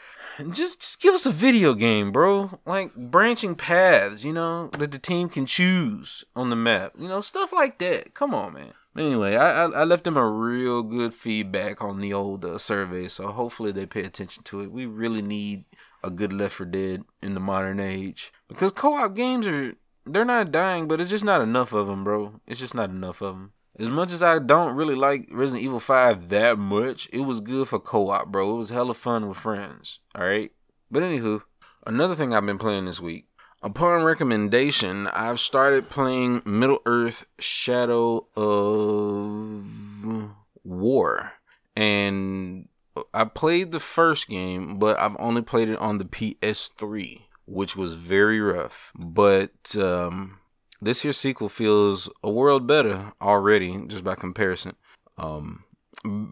just 0.50 0.80
just 0.80 1.00
give 1.00 1.14
us 1.14 1.26
a 1.26 1.30
video 1.30 1.74
game, 1.74 2.12
bro. 2.12 2.58
Like 2.66 2.94
branching 2.94 3.54
paths, 3.54 4.24
you 4.24 4.32
know, 4.32 4.68
that 4.78 4.92
the 4.92 4.98
team 4.98 5.28
can 5.28 5.46
choose 5.46 6.24
on 6.34 6.50
the 6.50 6.56
map. 6.56 6.92
You 6.98 7.08
know, 7.08 7.20
stuff 7.20 7.52
like 7.52 7.78
that. 7.78 8.14
Come 8.14 8.34
on, 8.34 8.54
man. 8.54 8.72
Anyway, 8.96 9.36
I, 9.36 9.64
I, 9.64 9.70
I 9.70 9.84
left 9.84 10.04
them 10.04 10.16
a 10.16 10.28
real 10.28 10.82
good 10.82 11.14
feedback 11.14 11.80
on 11.80 12.00
the 12.00 12.12
old 12.12 12.44
uh, 12.44 12.58
survey, 12.58 13.06
so 13.06 13.28
hopefully 13.28 13.70
they 13.70 13.86
pay 13.86 14.02
attention 14.02 14.42
to 14.44 14.60
it. 14.60 14.72
We 14.72 14.86
really 14.86 15.22
need 15.22 15.64
a 16.02 16.10
good 16.10 16.32
Left 16.32 16.54
4 16.56 16.66
Dead 16.66 17.04
in 17.22 17.34
the 17.34 17.40
modern 17.40 17.78
age 17.78 18.32
because 18.48 18.72
co-op 18.72 19.14
games 19.14 19.46
are 19.46 19.74
they're 20.04 20.24
not 20.24 20.50
dying, 20.50 20.88
but 20.88 21.00
it's 21.00 21.10
just 21.10 21.24
not 21.24 21.42
enough 21.42 21.72
of 21.72 21.86
them, 21.86 22.02
bro. 22.02 22.40
It's 22.46 22.60
just 22.60 22.74
not 22.74 22.90
enough 22.90 23.20
of 23.20 23.34
them. 23.34 23.52
As 23.78 23.88
much 23.88 24.12
as 24.12 24.22
I 24.22 24.38
don't 24.38 24.74
really 24.74 24.96
like 24.96 25.28
Resident 25.30 25.64
Evil 25.64 25.80
5 25.80 26.28
that 26.30 26.58
much, 26.58 27.08
it 27.12 27.20
was 27.20 27.40
good 27.40 27.68
for 27.68 27.78
co-op, 27.78 28.28
bro. 28.28 28.54
It 28.54 28.58
was 28.58 28.70
hella 28.70 28.94
fun 28.94 29.28
with 29.28 29.38
friends. 29.38 30.00
All 30.14 30.24
right. 30.24 30.50
But 30.90 31.02
anywho, 31.02 31.42
another 31.86 32.16
thing 32.16 32.34
I've 32.34 32.46
been 32.46 32.58
playing 32.58 32.86
this 32.86 33.00
week 33.00 33.28
Upon 33.60 34.04
recommendation, 34.04 35.08
I've 35.08 35.40
started 35.40 35.90
playing 35.90 36.42
Middle 36.44 36.78
Earth 36.86 37.26
Shadow 37.40 38.28
of 38.36 39.64
War. 40.62 41.32
And 41.74 42.68
I 43.12 43.24
played 43.24 43.72
the 43.72 43.80
first 43.80 44.28
game, 44.28 44.78
but 44.78 44.98
I've 45.00 45.16
only 45.18 45.42
played 45.42 45.68
it 45.68 45.78
on 45.78 45.98
the 45.98 46.04
PS3, 46.04 47.22
which 47.46 47.74
was 47.74 47.94
very 47.94 48.40
rough. 48.40 48.92
But 48.94 49.74
um, 49.76 50.37
this 50.80 51.02
here 51.02 51.12
sequel 51.12 51.48
feels 51.48 52.08
a 52.22 52.30
world 52.30 52.66
better 52.66 53.12
already, 53.20 53.82
just 53.86 54.04
by 54.04 54.14
comparison. 54.14 54.76
Um, 55.16 55.64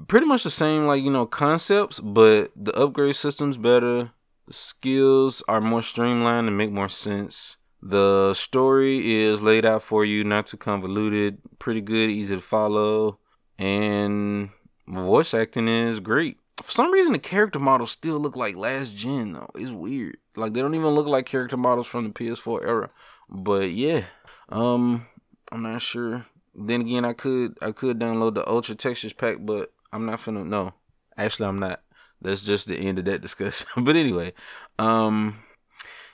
pretty 0.08 0.26
much 0.26 0.44
the 0.44 0.50
same, 0.50 0.86
like, 0.86 1.02
you 1.02 1.10
know, 1.10 1.26
concepts, 1.26 2.00
but 2.00 2.52
the 2.56 2.72
upgrade 2.74 3.16
system's 3.16 3.56
better 3.56 4.10
the 4.46 4.52
skills 4.52 5.42
are 5.48 5.60
more 5.60 5.82
streamlined 5.82 6.46
and 6.46 6.56
make 6.56 6.70
more 6.70 6.88
sense. 6.88 7.56
The 7.82 8.32
story 8.34 9.22
is 9.22 9.42
laid 9.42 9.64
out 9.64 9.82
for 9.82 10.04
you, 10.04 10.24
not 10.24 10.46
too 10.46 10.56
convoluted, 10.56 11.38
pretty 11.58 11.80
good, 11.80 12.10
easy 12.10 12.36
to 12.36 12.40
follow, 12.40 13.18
and 13.58 14.50
voice 14.86 15.34
acting 15.34 15.68
is 15.68 16.00
great. 16.00 16.38
For 16.62 16.70
some 16.70 16.92
reason, 16.92 17.12
the 17.12 17.18
character 17.18 17.58
models 17.58 17.90
still 17.90 18.18
look 18.18 18.36
like 18.36 18.56
last 18.56 18.96
gen 18.96 19.32
though. 19.34 19.50
It's 19.56 19.70
weird. 19.70 20.16
Like 20.36 20.54
they 20.54 20.62
don't 20.62 20.74
even 20.74 20.88
look 20.88 21.06
like 21.06 21.26
character 21.26 21.56
models 21.56 21.86
from 21.86 22.04
the 22.04 22.10
PS4 22.10 22.64
era. 22.64 22.88
But 23.28 23.72
yeah, 23.72 24.04
um, 24.48 25.06
I'm 25.50 25.62
not 25.62 25.82
sure. 25.82 26.26
Then 26.54 26.82
again, 26.82 27.04
I 27.04 27.12
could 27.12 27.56
I 27.60 27.72
could 27.72 27.98
download 27.98 28.34
the 28.34 28.48
Ultra 28.48 28.74
Textures 28.74 29.12
pack, 29.12 29.36
but 29.40 29.72
I'm 29.92 30.06
not 30.06 30.20
finna. 30.20 30.46
No, 30.46 30.72
actually, 31.16 31.48
I'm 31.48 31.58
not 31.58 31.82
that's 32.20 32.40
just 32.40 32.66
the 32.66 32.76
end 32.76 32.98
of 32.98 33.04
that 33.06 33.20
discussion. 33.22 33.66
but 33.76 33.96
anyway, 33.96 34.32
um, 34.78 35.40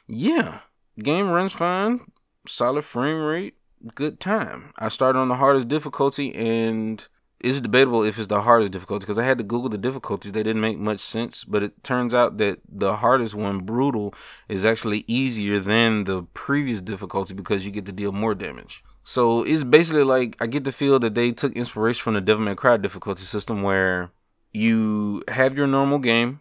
yeah, 0.06 0.60
game 0.98 1.30
runs 1.30 1.52
fine, 1.52 2.00
solid 2.46 2.82
frame 2.82 3.20
rate, 3.20 3.54
good 3.94 4.20
time. 4.20 4.72
I 4.78 4.88
started 4.88 5.18
on 5.18 5.28
the 5.28 5.36
hardest 5.36 5.68
difficulty, 5.68 6.34
and 6.34 7.06
it's 7.42 7.60
debatable 7.60 8.04
if 8.04 8.18
it's 8.18 8.28
the 8.28 8.40
hardest 8.40 8.70
difficulty 8.70 9.04
because 9.04 9.18
I 9.18 9.24
had 9.24 9.38
to 9.38 9.44
Google 9.44 9.68
the 9.68 9.78
difficulties. 9.78 10.32
They 10.32 10.44
didn't 10.44 10.62
make 10.62 10.78
much 10.78 11.00
sense, 11.00 11.42
but 11.42 11.62
it 11.62 11.82
turns 11.82 12.14
out 12.14 12.38
that 12.38 12.60
the 12.68 12.96
hardest 12.96 13.34
one, 13.34 13.60
brutal, 13.60 14.14
is 14.48 14.64
actually 14.64 15.04
easier 15.08 15.58
than 15.58 16.04
the 16.04 16.22
previous 16.34 16.80
difficulty 16.80 17.34
because 17.34 17.66
you 17.66 17.72
get 17.72 17.84
to 17.86 17.92
deal 17.92 18.12
more 18.12 18.34
damage. 18.34 18.84
So 19.02 19.42
it's 19.42 19.64
basically 19.64 20.04
like 20.04 20.36
I 20.40 20.46
get 20.46 20.62
the 20.62 20.70
feel 20.70 21.00
that 21.00 21.16
they 21.16 21.32
took 21.32 21.52
inspiration 21.54 22.02
from 22.02 22.14
the 22.14 22.20
Devil 22.20 22.44
May 22.44 22.54
Cry 22.54 22.76
difficulty 22.76 23.24
system 23.24 23.62
where 23.62 24.12
you 24.52 25.24
have 25.26 25.56
your 25.56 25.66
normal 25.66 25.98
game 25.98 26.40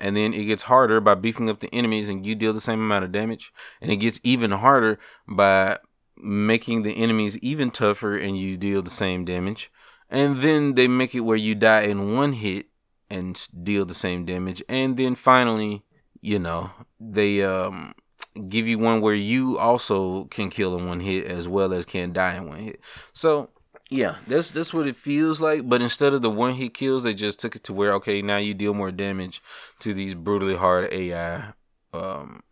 and 0.00 0.16
then 0.16 0.34
it 0.34 0.44
gets 0.44 0.64
harder 0.64 1.00
by 1.00 1.14
beefing 1.14 1.48
up 1.48 1.60
the 1.60 1.72
enemies 1.72 2.08
and 2.08 2.26
you 2.26 2.34
deal 2.34 2.52
the 2.52 2.60
same 2.60 2.80
amount 2.80 3.04
of 3.04 3.12
damage 3.12 3.52
and 3.80 3.92
it 3.92 3.96
gets 3.96 4.18
even 4.24 4.50
harder 4.50 4.98
by 5.28 5.78
making 6.16 6.82
the 6.82 6.96
enemies 6.96 7.38
even 7.38 7.70
tougher 7.70 8.16
and 8.16 8.38
you 8.38 8.56
deal 8.56 8.82
the 8.82 8.90
same 8.90 9.24
damage 9.24 9.70
and 10.10 10.42
then 10.42 10.74
they 10.74 10.88
make 10.88 11.14
it 11.14 11.20
where 11.20 11.36
you 11.36 11.54
die 11.54 11.82
in 11.82 12.14
one 12.14 12.32
hit 12.34 12.66
and 13.08 13.48
deal 13.62 13.84
the 13.84 13.94
same 13.94 14.24
damage 14.24 14.62
and 14.68 14.96
then 14.96 15.14
finally 15.14 15.82
you 16.20 16.38
know 16.38 16.70
they 16.98 17.42
um 17.42 17.92
give 18.48 18.68
you 18.68 18.78
one 18.78 19.00
where 19.00 19.14
you 19.14 19.58
also 19.58 20.24
can 20.24 20.50
kill 20.50 20.76
in 20.78 20.86
one 20.86 21.00
hit 21.00 21.26
as 21.26 21.48
well 21.48 21.72
as 21.72 21.84
can 21.84 22.12
die 22.12 22.36
in 22.36 22.48
one 22.48 22.60
hit 22.60 22.80
so 23.12 23.50
yeah, 23.90 24.16
that's 24.28 24.52
that's 24.52 24.72
what 24.72 24.86
it 24.86 24.94
feels 24.94 25.40
like. 25.40 25.68
But 25.68 25.82
instead 25.82 26.14
of 26.14 26.22
the 26.22 26.30
one 26.30 26.54
hit 26.54 26.74
kills, 26.74 27.02
they 27.02 27.12
just 27.12 27.40
took 27.40 27.56
it 27.56 27.64
to 27.64 27.72
where 27.72 27.92
okay, 27.94 28.22
now 28.22 28.36
you 28.38 28.54
deal 28.54 28.72
more 28.72 28.92
damage 28.92 29.42
to 29.80 29.92
these 29.92 30.14
brutally 30.14 30.54
hard 30.54 30.92
AI 30.92 31.52
um, 31.92 32.44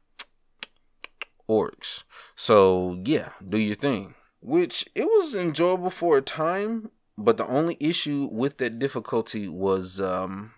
orcs. 1.48 2.02
So 2.34 3.00
yeah, 3.04 3.30
do 3.48 3.56
your 3.56 3.76
thing. 3.76 4.14
Which 4.40 4.88
it 4.94 5.04
was 5.04 5.34
enjoyable 5.34 5.90
for 5.90 6.18
a 6.18 6.22
time, 6.22 6.90
but 7.18 7.36
the 7.36 7.46
only 7.46 7.76
issue 7.80 8.28
with 8.32 8.56
that 8.58 8.78
difficulty 8.78 9.48
was 9.48 10.00
um. 10.00 10.52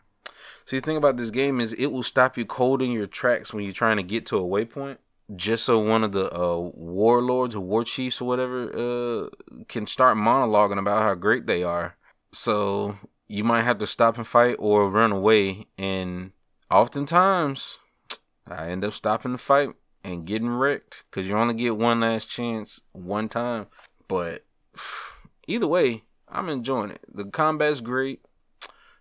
See, 0.66 0.78
the 0.78 0.84
thing 0.86 0.96
about 0.96 1.16
this 1.16 1.30
game 1.30 1.60
is 1.60 1.72
it 1.72 1.86
will 1.86 2.04
stop 2.04 2.38
you 2.38 2.44
cold 2.44 2.80
in 2.80 2.92
your 2.92 3.08
tracks 3.08 3.52
when 3.52 3.64
you're 3.64 3.72
trying 3.72 3.96
to 3.96 4.04
get 4.04 4.26
to 4.26 4.36
a 4.36 4.42
waypoint 4.42 4.98
just 5.36 5.64
so 5.64 5.78
one 5.78 6.02
of 6.02 6.12
the 6.12 6.32
uh, 6.34 6.56
warlords 6.56 7.54
or 7.54 7.60
war 7.60 7.84
chiefs 7.84 8.20
or 8.20 8.26
whatever 8.26 8.70
uh, 9.24 9.28
can 9.68 9.86
start 9.86 10.16
monologuing 10.16 10.78
about 10.78 11.02
how 11.02 11.14
great 11.14 11.46
they 11.46 11.62
are. 11.62 11.96
So 12.32 12.98
you 13.28 13.44
might 13.44 13.62
have 13.62 13.78
to 13.78 13.86
stop 13.86 14.16
and 14.16 14.26
fight 14.26 14.56
or 14.58 14.90
run 14.90 15.12
away. 15.12 15.66
And 15.78 16.32
oftentimes, 16.70 17.78
I 18.46 18.68
end 18.68 18.84
up 18.84 18.92
stopping 18.92 19.32
the 19.32 19.38
fight 19.38 19.70
and 20.02 20.26
getting 20.26 20.48
wrecked 20.48 21.04
because 21.10 21.28
you 21.28 21.36
only 21.36 21.54
get 21.54 21.76
one 21.76 22.00
last 22.00 22.28
chance 22.28 22.80
one 22.92 23.28
time. 23.28 23.66
But 24.08 24.44
either 25.46 25.68
way, 25.68 26.04
I'm 26.30 26.48
enjoying 26.48 26.90
it. 26.90 27.00
The 27.12 27.24
combat's 27.24 27.80
great. 27.80 28.20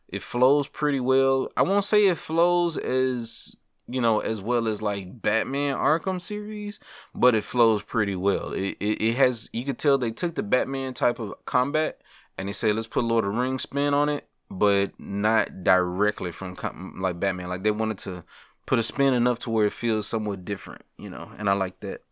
It 0.07 0.21
flows 0.21 0.67
pretty 0.67 1.00
well. 1.00 1.51
I 1.55 1.62
won't 1.62 1.86
say 1.86 2.07
it 2.07 2.17
flows 2.17 2.77
as 2.77 3.55
you 3.89 4.01
know, 4.01 4.19
as 4.19 4.39
well 4.41 4.67
as 4.67 4.81
like 4.81 5.21
Batman 5.21 5.75
Arkham 5.75 6.21
series, 6.21 6.79
but 7.15 7.33
it 7.33 7.43
flows 7.43 7.81
pretty 7.81 8.15
well. 8.15 8.53
It, 8.53 8.77
it, 8.79 9.01
it 9.01 9.15
has, 9.15 9.50
you 9.51 9.65
could 9.65 9.79
tell 9.79 9.98
they 9.98 10.12
took 10.12 10.36
the 10.36 10.43
Batman 10.43 10.93
type 10.93 11.19
of 11.19 11.33
combat 11.45 12.00
and 12.38 12.48
they 12.48 12.53
said, 12.53 12.75
let's 12.75 12.88
put 12.88 13.03
Lord 13.03 13.25
of 13.25 13.33
the 13.33 13.39
Rings 13.39 13.63
spin 13.63 13.93
on 13.93 14.07
it, 14.07 14.27
but 14.50 14.91
not 15.00 15.63
directly 15.63 16.31
from 16.31 16.55
like 17.00 17.19
Batman. 17.19 17.50
Like 17.50 17.63
they 17.63 17.71
wanted 17.71 17.98
to 18.00 18.24
put 18.67 18.79
a 18.79 18.83
spin 18.83 19.13
enough 19.13 19.39
to 19.39 19.50
where 19.50 19.65
it 19.65 19.74
feels 19.74 20.07
somewhat 20.07 20.45
different, 20.45 20.83
you 20.98 21.09
know, 21.09 21.31
and 21.38 21.50
I 21.50 21.53
like 21.53 21.79
that. 21.79 22.03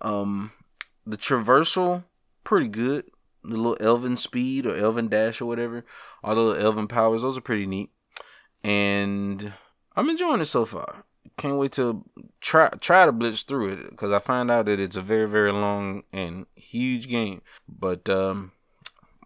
Um, 0.00 0.52
the 1.04 1.16
traversal, 1.16 2.04
pretty 2.44 2.68
good. 2.68 3.04
The 3.44 3.56
little 3.56 3.76
Elven 3.78 4.16
speed 4.16 4.66
or 4.66 4.74
Elven 4.74 5.08
dash 5.08 5.40
or 5.40 5.46
whatever, 5.46 5.84
all 6.22 6.34
the 6.34 6.40
little 6.40 6.66
Elven 6.66 6.88
powers, 6.88 7.22
those 7.22 7.36
are 7.36 7.42
pretty 7.42 7.66
neat. 7.66 7.90
And 8.62 9.52
I'm 9.94 10.08
enjoying 10.08 10.40
it 10.40 10.46
so 10.46 10.64
far. 10.64 11.04
Can't 11.36 11.58
wait 11.58 11.72
to 11.72 12.04
try 12.40 12.68
try 12.80 13.06
to 13.06 13.12
blitz 13.12 13.42
through 13.42 13.72
it 13.72 13.90
because 13.90 14.10
I 14.12 14.18
find 14.18 14.50
out 14.50 14.66
that 14.66 14.80
it's 14.80 14.96
a 14.96 15.02
very 15.02 15.28
very 15.28 15.52
long 15.52 16.04
and 16.12 16.46
huge 16.54 17.08
game. 17.08 17.42
But 17.68 18.08
um, 18.08 18.52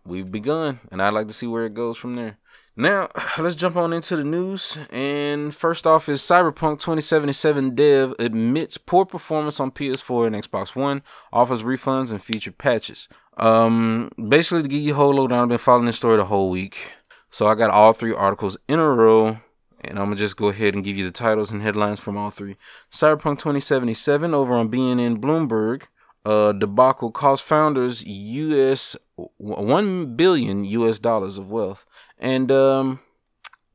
we've 0.04 0.30
begun, 0.30 0.80
and 0.90 1.02
I'd 1.02 1.12
like 1.12 1.28
to 1.28 1.34
see 1.34 1.46
where 1.46 1.66
it 1.66 1.74
goes 1.74 1.96
from 1.96 2.16
there. 2.16 2.38
Now 2.78 3.08
let's 3.38 3.56
jump 3.56 3.76
on 3.76 3.92
into 3.92 4.16
the 4.16 4.24
news. 4.24 4.78
And 4.90 5.54
first 5.54 5.86
off 5.86 6.08
is 6.08 6.22
Cyberpunk 6.22 6.78
2077 6.78 7.74
dev 7.74 8.14
admits 8.18 8.78
poor 8.78 9.04
performance 9.04 9.60
on 9.60 9.72
PS4 9.72 10.28
and 10.28 10.36
Xbox 10.36 10.74
One, 10.74 11.02
offers 11.32 11.62
refunds 11.62 12.10
and 12.10 12.22
feature 12.22 12.52
patches. 12.52 13.08
Um, 13.36 14.10
basically 14.28 14.62
to 14.62 14.68
give 14.68 14.80
you 14.80 14.94
a 14.94 14.96
whole 14.96 15.12
lowdown, 15.12 15.40
I've 15.40 15.48
been 15.48 15.58
following 15.58 15.86
this 15.86 15.96
story 15.96 16.16
the 16.16 16.24
whole 16.24 16.50
week, 16.50 16.92
so 17.30 17.46
I 17.46 17.54
got 17.54 17.70
all 17.70 17.92
three 17.92 18.14
articles 18.14 18.56
in 18.68 18.78
a 18.78 18.88
row 18.88 19.38
and 19.80 19.98
I'm 19.98 20.06
gonna 20.06 20.16
just 20.16 20.36
go 20.36 20.48
ahead 20.48 20.74
and 20.74 20.84
give 20.84 20.96
you 20.96 21.04
the 21.04 21.10
titles 21.10 21.50
and 21.50 21.62
headlines 21.62 22.00
from 22.00 22.16
all 22.16 22.30
three. 22.30 22.56
Cyberpunk 22.92 23.38
2077 23.38 24.34
over 24.34 24.54
on 24.54 24.70
BNN 24.70 25.18
Bloomberg. 25.18 25.82
Uh, 26.24 26.52
debacle 26.52 27.10
cost 27.10 27.42
founders 27.42 28.04
U.S. 28.04 28.96
one 29.38 30.14
billion 30.14 30.64
U.S. 30.64 30.98
dollars 30.98 31.38
of 31.38 31.50
wealth, 31.50 31.86
and 32.18 32.50
um, 32.50 33.00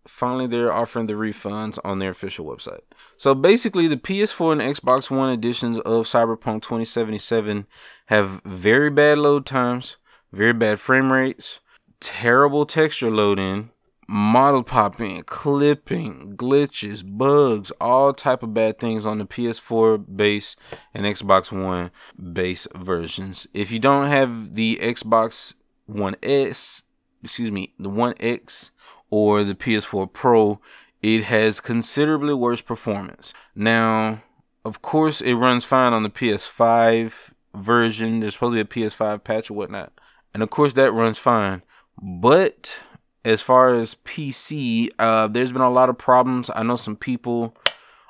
finally 0.07 0.47
they're 0.47 0.73
offering 0.73 1.07
the 1.07 1.13
refunds 1.13 1.79
on 1.83 1.99
their 1.99 2.09
official 2.09 2.45
website. 2.45 2.81
So 3.17 3.33
basically, 3.33 3.87
the 3.87 3.97
PS4 3.97 4.53
and 4.53 4.61
Xbox 4.61 5.09
One 5.09 5.31
editions 5.31 5.77
of 5.79 6.05
Cyberpunk 6.05 6.61
2077 6.61 7.65
have 8.07 8.41
very 8.45 8.89
bad 8.89 9.17
load 9.17 9.45
times, 9.45 9.97
very 10.31 10.53
bad 10.53 10.79
frame 10.79 11.11
rates, 11.11 11.59
terrible 11.99 12.65
texture 12.65 13.09
loading, 13.09 13.69
model 14.07 14.63
popping, 14.63 15.23
clipping, 15.23 16.35
glitches, 16.35 17.03
bugs, 17.05 17.71
all 17.79 18.13
type 18.13 18.43
of 18.43 18.53
bad 18.53 18.79
things 18.79 19.05
on 19.05 19.19
the 19.19 19.25
PS4 19.25 20.15
base 20.15 20.55
and 20.93 21.05
Xbox 21.05 21.51
One 21.51 21.91
base 22.33 22.67
versions. 22.75 23.47
If 23.53 23.71
you 23.71 23.79
don't 23.79 24.07
have 24.07 24.53
the 24.53 24.79
Xbox 24.81 25.53
One 25.85 26.15
S, 26.21 26.83
excuse 27.23 27.51
me, 27.51 27.73
the 27.79 27.89
One 27.89 28.13
X 28.19 28.71
or 29.09 29.43
the 29.43 29.55
PS4 29.55 30.11
Pro, 30.11 30.59
it 31.01 31.23
has 31.23 31.59
considerably 31.59 32.33
worse 32.33 32.61
performance. 32.61 33.33
Now, 33.55 34.23
of 34.65 34.81
course, 34.81 35.21
it 35.21 35.33
runs 35.35 35.65
fine 35.65 35.93
on 35.93 36.03
the 36.03 36.09
PS5 36.09 37.31
version. 37.53 38.19
There's 38.19 38.37
probably 38.37 38.59
a 38.59 38.65
PS5 38.65 39.23
patch 39.23 39.49
or 39.51 39.53
whatnot. 39.53 39.93
And 40.33 40.41
of 40.41 40.49
course, 40.49 40.73
that 40.73 40.93
runs 40.93 41.17
fine. 41.17 41.61
But 42.01 42.79
as 43.25 43.41
far 43.41 43.73
as 43.73 43.95
PC, 44.05 44.89
uh, 44.97 45.27
there's 45.27 45.51
been 45.51 45.61
a 45.61 45.69
lot 45.69 45.89
of 45.89 45.97
problems. 45.97 46.49
I 46.55 46.63
know 46.63 46.75
some 46.75 46.95
people 46.95 47.55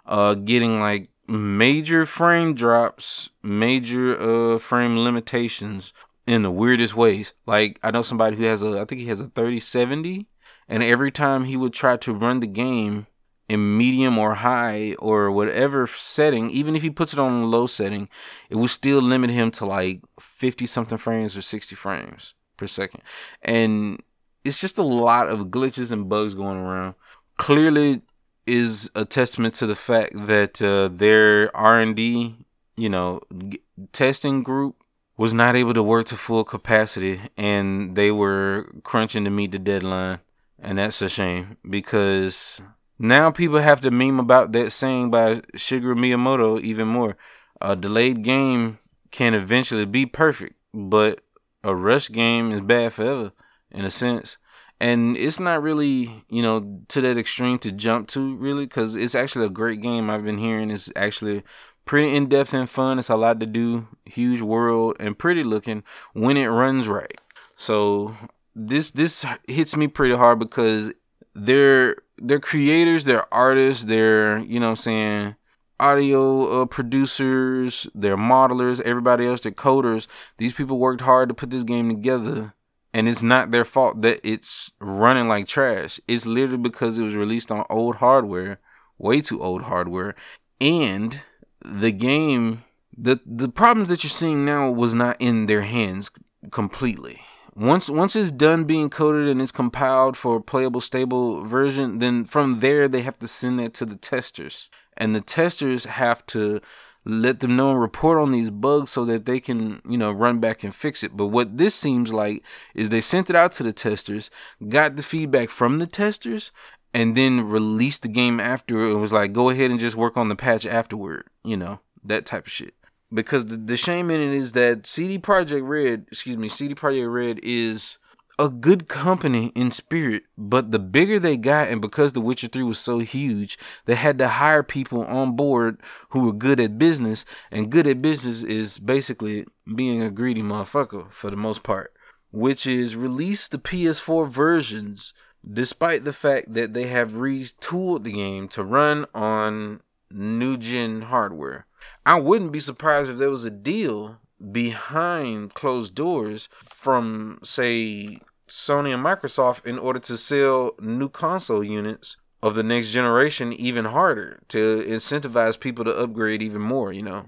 uh, 0.06 0.36
getting 0.36 0.80
like 0.80 1.10
major 1.28 2.06
frame 2.06 2.54
drops, 2.54 3.30
major 3.42 4.20
uh, 4.54 4.60
frame 4.60 4.98
limitations 4.98 5.94
in 6.26 6.44
the 6.44 6.52
weirdest 6.52 6.96
ways. 6.96 7.34
Like 7.46 7.80
I 7.84 7.92
know 7.92 8.02
somebody 8.02 8.36
who 8.38 8.44
has 8.44 8.64
a, 8.64 8.80
I 8.80 8.86
think 8.86 9.02
he 9.02 9.08
has 9.08 9.20
a 9.20 9.28
3070, 9.28 10.28
and 10.68 10.84
every 10.84 11.12
time 11.12 11.46
he 11.46 11.58
would 11.58 11.74
try 11.74 11.98
to 11.98 12.14
run 12.14 12.40
the 12.40 12.48
game 12.48 13.08
in 13.50 13.78
medium 13.78 14.18
or 14.18 14.36
high 14.36 14.96
or 15.00 15.30
whatever 15.32 15.86
setting, 15.88 16.50
even 16.50 16.76
if 16.76 16.82
he 16.82 16.90
puts 16.90 17.14
it 17.14 17.20
on 17.20 17.52
low 17.52 17.68
setting, 17.68 18.08
it 18.50 18.56
would 18.56 18.70
still 18.70 19.02
limit 19.02 19.30
him 19.30 19.52
to 19.52 19.66
like 19.66 20.02
50 20.20 20.66
something 20.66 20.98
frames 20.98 21.36
or 21.36 21.42
60 21.42 21.76
frames 21.76 22.34
per 22.58 22.68
second. 22.68 23.02
And 23.42 24.02
it's 24.46 24.60
just 24.60 24.78
a 24.78 24.84
lot 24.84 25.28
of 25.28 25.48
glitches 25.48 25.92
and 25.92 26.08
bugs 26.10 26.34
going 26.34 26.58
around. 26.58 26.96
Clearly, 27.38 28.02
is 28.46 28.90
a 28.96 29.06
testament 29.06 29.54
to 29.56 29.66
the 29.66 29.76
fact 29.76 30.12
that 30.14 30.62
uh, 30.62 30.90
their 30.90 31.56
R 31.56 31.80
and 31.80 31.96
D, 31.96 32.36
you 32.76 32.90
know, 32.90 33.22
g- 33.50 33.62
testing 33.92 34.44
group 34.44 34.83
was 35.18 35.34
not 35.34 35.56
able 35.56 35.74
to 35.74 35.84
work 35.84 36.08
to 36.08 36.18
full 36.18 36.44
capacity, 36.44 37.22
and 37.38 37.96
they 37.96 38.12
were 38.12 38.72
crunching 38.84 39.24
to 39.26 39.30
meet 39.30 39.52
the 39.52 39.60
deadline, 39.60 40.20
and 40.60 40.78
that's 40.78 41.02
a 41.02 41.10
shame 41.10 41.58
because 41.70 42.62
now 42.98 43.30
people 43.32 43.60
have 43.60 43.82
to 43.82 43.92
meme 43.92 44.20
about 44.20 44.52
that 44.54 44.72
saying 44.72 45.12
by 45.12 45.36
Shigeru 45.56 45.96
Miyamoto 45.96 46.60
even 46.62 46.88
more. 46.88 47.16
A 47.62 47.76
delayed 47.76 48.24
game 48.24 48.80
can 49.12 49.34
eventually 49.34 49.86
be 49.86 50.06
perfect, 50.06 50.56
but 50.74 51.22
a 51.64 51.76
rush 51.76 52.10
game 52.10 52.52
is 52.52 52.62
bad 52.62 52.94
forever 52.94 53.32
in 53.72 53.86
a 53.86 53.92
sense. 53.92 54.38
And 54.80 55.16
it's 55.16 55.40
not 55.40 55.62
really, 55.62 56.26
you 56.28 56.42
know, 56.42 56.82
to 56.90 57.00
that 57.02 57.18
extreme 57.18 57.58
to 57.60 57.72
jump 57.72 58.10
to 58.10 58.36
really, 58.36 58.66
because 58.66 58.96
it's 58.96 59.16
actually 59.16 59.46
a 59.46 59.50
great 59.50 59.82
game. 59.82 60.10
I've 60.10 60.26
been 60.26 60.40
hearing 60.40 60.72
it's 60.72 60.92
actually 60.96 61.44
pretty 61.86 62.16
in 62.16 62.28
depth 62.30 62.54
and 62.54 62.70
fun. 62.70 63.00
It's 63.00 63.10
a 63.10 63.16
lot 63.16 63.40
to 63.40 63.46
do, 63.46 63.88
huge 64.06 64.42
world, 64.42 64.98
and 65.00 65.18
pretty 65.18 65.44
looking 65.44 65.84
when 66.14 66.38
it 66.38 66.48
runs 66.48 66.88
right. 66.88 67.20
So 67.58 68.16
this 68.56 68.92
this 68.92 69.26
hits 69.48 69.76
me 69.76 69.88
pretty 69.88 70.16
hard 70.16 70.40
because 70.40 70.92
they're 71.36 71.98
they're 72.18 72.40
creators, 72.40 73.06
they're 73.06 73.32
artists, 73.34 73.86
they're 73.86 74.40
you 74.40 74.60
know 74.60 74.68
what 74.68 74.80
I'm 74.80 74.84
saying 74.84 75.36
audio 75.80 76.62
uh, 76.62 76.66
producers, 76.66 77.88
they're 77.94 78.16
modelers, 78.16 78.80
everybody 78.82 79.28
else, 79.28 79.42
they're 79.42 79.52
coders. 79.52 80.08
These 80.38 80.54
people 80.54 80.78
worked 80.78 81.02
hard 81.02 81.28
to 81.30 81.36
put 81.36 81.50
this 81.50 81.64
game 81.64 81.90
together 81.90 82.54
and 82.94 83.10
it's 83.10 83.24
not 83.24 83.52
their 83.52 83.66
fault 83.66 84.02
that 84.02 84.20
it's 84.24 84.72
running 84.80 85.28
like 85.28 85.48
trash. 85.48 86.00
It's 86.08 86.26
literally 86.26 86.58
because 86.58 86.98
it 86.98 87.04
was 87.04 87.16
released 87.16 87.52
on 87.52 87.66
old 87.70 87.96
hardware, 87.96 88.60
way 88.98 89.20
too 89.20 89.42
old 89.42 89.64
hardware, 89.64 90.16
and 90.62 91.24
the 91.64 91.92
game 91.92 92.64
the 92.98 93.20
the 93.26 93.50
problems 93.50 93.90
that 93.90 94.04
you're 94.04 94.10
seeing 94.10 94.46
now 94.46 94.70
was 94.70 94.94
not 94.94 95.18
in 95.20 95.48
their 95.48 95.62
hands 95.62 96.12
completely. 96.52 97.22
Once 97.56 97.90
once 97.90 98.16
it's 98.16 98.32
done 98.32 98.66
being 98.66 98.90
coded 98.90 99.28
and 99.28 99.42
it's 99.42 99.52
compiled 99.52 100.18
for 100.18 100.38
a 100.38 100.42
playable 100.42 100.82
stable 100.82 101.44
version, 101.44 102.00
then 102.00 102.26
from 102.26 102.60
there 102.60 102.88
they 102.88 103.02
have 103.02 103.18
to 103.20 103.28
send 103.28 103.60
that 103.60 103.74
to 103.76 103.86
the 103.86 103.96
testers. 103.96 104.70
And 104.98 105.16
the 105.16 105.22
testers 105.22 105.86
have 105.86 106.26
to 106.28 106.62
let 107.06 107.42
them 107.42 107.56
know 107.56 107.72
and 107.72 107.82
report 107.82 108.18
on 108.18 108.32
these 108.32 108.50
bugs 108.50 108.92
so 108.92 109.04
that 109.06 109.26
they 109.26 109.40
can, 109.40 109.82
you 109.88 109.98
know, 109.98 110.12
run 110.12 110.40
back 110.40 110.64
and 110.64 110.74
fix 110.74 111.04
it. 111.04 111.18
But 111.18 111.28
what 111.28 111.58
this 111.58 111.76
seems 111.76 112.14
like 112.14 112.44
is 112.76 112.90
they 112.90 113.02
sent 113.02 113.30
it 113.30 113.36
out 113.36 113.52
to 113.54 113.64
the 113.64 113.74
testers, 113.74 114.30
got 114.70 114.96
the 114.96 115.04
feedback 115.04 115.50
from 115.50 115.80
the 115.80 115.88
testers, 115.88 116.52
and 116.94 117.18
then 117.18 117.48
released 117.48 118.04
the 118.04 118.08
game 118.08 118.40
after 118.40 118.90
it 118.90 118.96
was 118.96 119.12
like, 119.12 119.34
go 119.34 119.50
ahead 119.50 119.72
and 119.72 119.80
just 119.80 119.96
work 119.96 120.16
on 120.16 120.30
the 120.30 120.36
patch 120.36 120.66
afterward, 120.66 121.28
you 121.44 121.58
know, 121.58 121.80
that 122.04 122.26
type 122.26 122.46
of 122.46 122.52
shit. 122.52 122.74
Because 123.14 123.48
the, 123.48 123.58
the 123.58 123.78
shame 123.78 124.10
in 124.10 124.22
it 124.22 124.34
is 124.34 124.54
that 124.54 124.86
CD 124.86 125.20
Projekt 125.20 125.68
Red, 125.68 126.06
excuse 126.12 126.38
me, 126.38 126.50
CD 126.50 126.76
Projekt 126.76 127.12
Red 127.12 127.40
is 127.44 127.98
a 128.40 128.50
good 128.50 128.88
company 128.88 129.52
in 129.56 129.72
spirit, 129.72 130.24
but 130.38 130.72
the 130.72 130.80
bigger 130.80 131.20
they 131.20 131.38
got, 131.38 131.68
and 131.68 131.82
because 131.82 132.14
The 132.14 132.22
Witcher 132.22 132.48
3 132.48 132.64
was 132.64 132.80
so 132.80 133.00
huge, 133.00 133.60
they 133.86 133.96
had 133.96 134.18
to 134.18 134.28
hire 134.28 134.64
people 134.64 135.04
on 135.04 135.36
board 135.36 135.80
who 136.10 136.22
were 136.22 136.34
good 136.34 136.60
at 136.60 136.80
business, 136.80 137.26
and 137.52 137.72
good 137.72 137.86
at 137.86 138.02
business 138.02 138.42
is 138.44 138.80
basically 138.80 139.46
being 139.76 140.02
a 140.02 140.10
greedy 140.10 140.42
motherfucker 140.42 141.12
for 141.12 141.30
the 141.30 141.38
most 141.38 141.62
part, 141.62 141.94
which 142.32 142.66
is 142.66 142.96
release 142.96 143.48
the 143.48 143.60
PS4 143.60 144.28
versions 144.28 145.14
despite 145.52 146.04
the 146.04 146.14
fact 146.14 146.54
that 146.54 146.74
they 146.74 146.88
have 146.88 147.12
retooled 147.12 148.04
the 148.04 148.12
game 148.12 148.48
to 148.50 148.64
run 148.64 149.06
on 149.14 149.82
new 150.12 150.58
gen 150.58 151.04
hardware. 151.04 151.66
I 152.06 152.20
wouldn't 152.20 152.52
be 152.52 152.60
surprised 152.60 153.10
if 153.10 153.18
there 153.18 153.30
was 153.30 153.46
a 153.46 153.50
deal 153.50 154.20
behind 154.52 155.54
closed 155.54 155.96
doors 155.96 156.50
from 156.70 157.40
say 157.44 158.20
Sony 158.50 158.94
and 158.94 159.04
Microsoft 159.04 159.66
in 159.66 159.80
order 159.80 160.00
to 160.00 160.18
sell 160.18 160.76
new 160.80 161.10
console 161.10 161.64
units 161.64 162.18
of 162.42 162.56
the 162.56 162.64
next 162.64 162.92
generation 162.92 163.54
even 163.54 163.86
harder 163.86 164.42
to 164.50 164.84
incentivize 164.84 165.60
people 165.60 165.86
to 165.86 165.98
upgrade 165.98 166.42
even 166.42 166.62
more, 166.62 166.92
you 166.92 167.02
know. 167.02 167.26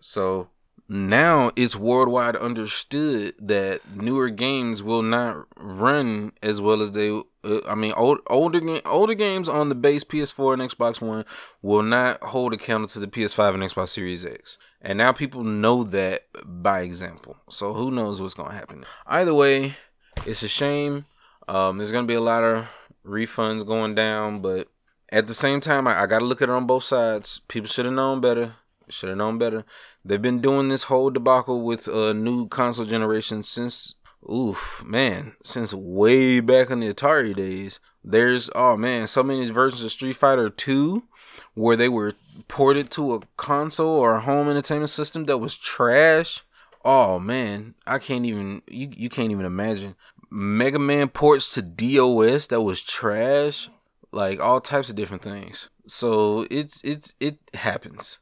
So 0.00 0.48
now 0.92 1.50
it's 1.56 1.74
worldwide 1.74 2.36
understood 2.36 3.34
that 3.38 3.80
newer 3.96 4.28
games 4.28 4.82
will 4.82 5.00
not 5.00 5.46
run 5.56 6.32
as 6.42 6.60
well 6.60 6.82
as 6.82 6.92
they 6.92 7.08
uh, 7.10 7.60
I 7.66 7.74
mean 7.74 7.92
old, 7.92 8.20
older 8.26 8.60
older 8.84 9.14
games 9.14 9.48
on 9.48 9.70
the 9.70 9.74
base 9.74 10.04
PS4 10.04 10.52
and 10.52 10.62
Xbox 10.62 11.00
One 11.00 11.24
will 11.62 11.82
not 11.82 12.22
hold 12.22 12.52
a 12.52 12.58
candle 12.58 12.88
to 12.90 12.98
the 12.98 13.06
PS5 13.06 13.54
and 13.54 13.62
Xbox 13.62 13.88
Series 13.88 14.26
X. 14.26 14.58
And 14.82 14.98
now 14.98 15.12
people 15.12 15.44
know 15.44 15.82
that 15.84 16.26
by 16.44 16.80
example. 16.80 17.38
So 17.48 17.72
who 17.72 17.90
knows 17.90 18.20
what's 18.20 18.34
going 18.34 18.50
to 18.50 18.56
happen. 18.56 18.84
Either 19.06 19.32
way, 19.32 19.76
it's 20.26 20.42
a 20.42 20.48
shame. 20.48 21.06
Um, 21.48 21.78
there's 21.78 21.92
going 21.92 22.04
to 22.04 22.08
be 22.08 22.14
a 22.14 22.20
lot 22.20 22.44
of 22.44 22.66
refunds 23.06 23.66
going 23.66 23.94
down, 23.94 24.42
but 24.42 24.68
at 25.08 25.26
the 25.26 25.34
same 25.34 25.60
time, 25.60 25.86
I, 25.86 26.02
I 26.02 26.06
got 26.06 26.18
to 26.18 26.24
look 26.26 26.42
at 26.42 26.50
it 26.50 26.52
on 26.52 26.66
both 26.66 26.84
sides. 26.84 27.40
People 27.48 27.68
should 27.68 27.86
have 27.86 27.94
known 27.94 28.20
better. 28.20 28.56
Should 28.92 29.08
have 29.08 29.18
known 29.18 29.38
better. 29.38 29.64
They've 30.04 30.20
been 30.20 30.40
doing 30.40 30.68
this 30.68 30.84
whole 30.84 31.10
debacle 31.10 31.62
with 31.62 31.88
a 31.88 32.14
new 32.14 32.48
console 32.48 32.84
generation 32.84 33.42
since, 33.42 33.94
oof, 34.30 34.82
man, 34.84 35.34
since 35.42 35.74
way 35.74 36.40
back 36.40 36.70
in 36.70 36.80
the 36.80 36.92
Atari 36.92 37.34
days. 37.34 37.80
There's, 38.04 38.50
oh 38.54 38.76
man, 38.76 39.06
so 39.06 39.22
many 39.22 39.48
versions 39.50 39.82
of 39.82 39.92
Street 39.92 40.16
Fighter 40.16 40.50
2 40.50 41.02
where 41.54 41.76
they 41.76 41.88
were 41.88 42.14
ported 42.48 42.90
to 42.90 43.14
a 43.14 43.20
console 43.36 43.88
or 43.88 44.16
a 44.16 44.20
home 44.20 44.48
entertainment 44.48 44.90
system 44.90 45.24
that 45.26 45.38
was 45.38 45.56
trash. 45.56 46.44
Oh 46.84 47.18
man, 47.18 47.74
I 47.86 47.98
can't 47.98 48.26
even 48.26 48.62
you 48.66 48.90
you 48.92 49.08
can't 49.08 49.30
even 49.30 49.46
imagine. 49.46 49.94
Mega 50.30 50.78
Man 50.78 51.08
ports 51.08 51.52
to 51.54 51.62
DOS 51.62 52.48
that 52.48 52.62
was 52.62 52.80
trash. 52.80 53.68
Like 54.10 54.40
all 54.40 54.60
types 54.60 54.90
of 54.90 54.96
different 54.96 55.22
things. 55.22 55.68
So 55.86 56.46
it's 56.50 56.80
it's 56.84 57.14
it 57.20 57.38
happens. 57.54 58.18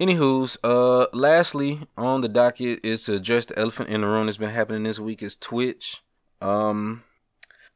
Anywho's, 0.00 0.56
uh 0.62 1.06
lastly 1.12 1.80
on 1.96 2.20
the 2.20 2.28
docket 2.28 2.80
is 2.84 3.04
to 3.04 3.14
address 3.14 3.46
the 3.46 3.58
elephant 3.58 3.88
in 3.88 4.02
the 4.02 4.06
room 4.06 4.26
that's 4.26 4.38
been 4.38 4.50
happening 4.50 4.84
this 4.84 5.00
week 5.00 5.22
is 5.22 5.34
Twitch. 5.34 6.02
Um 6.40 7.02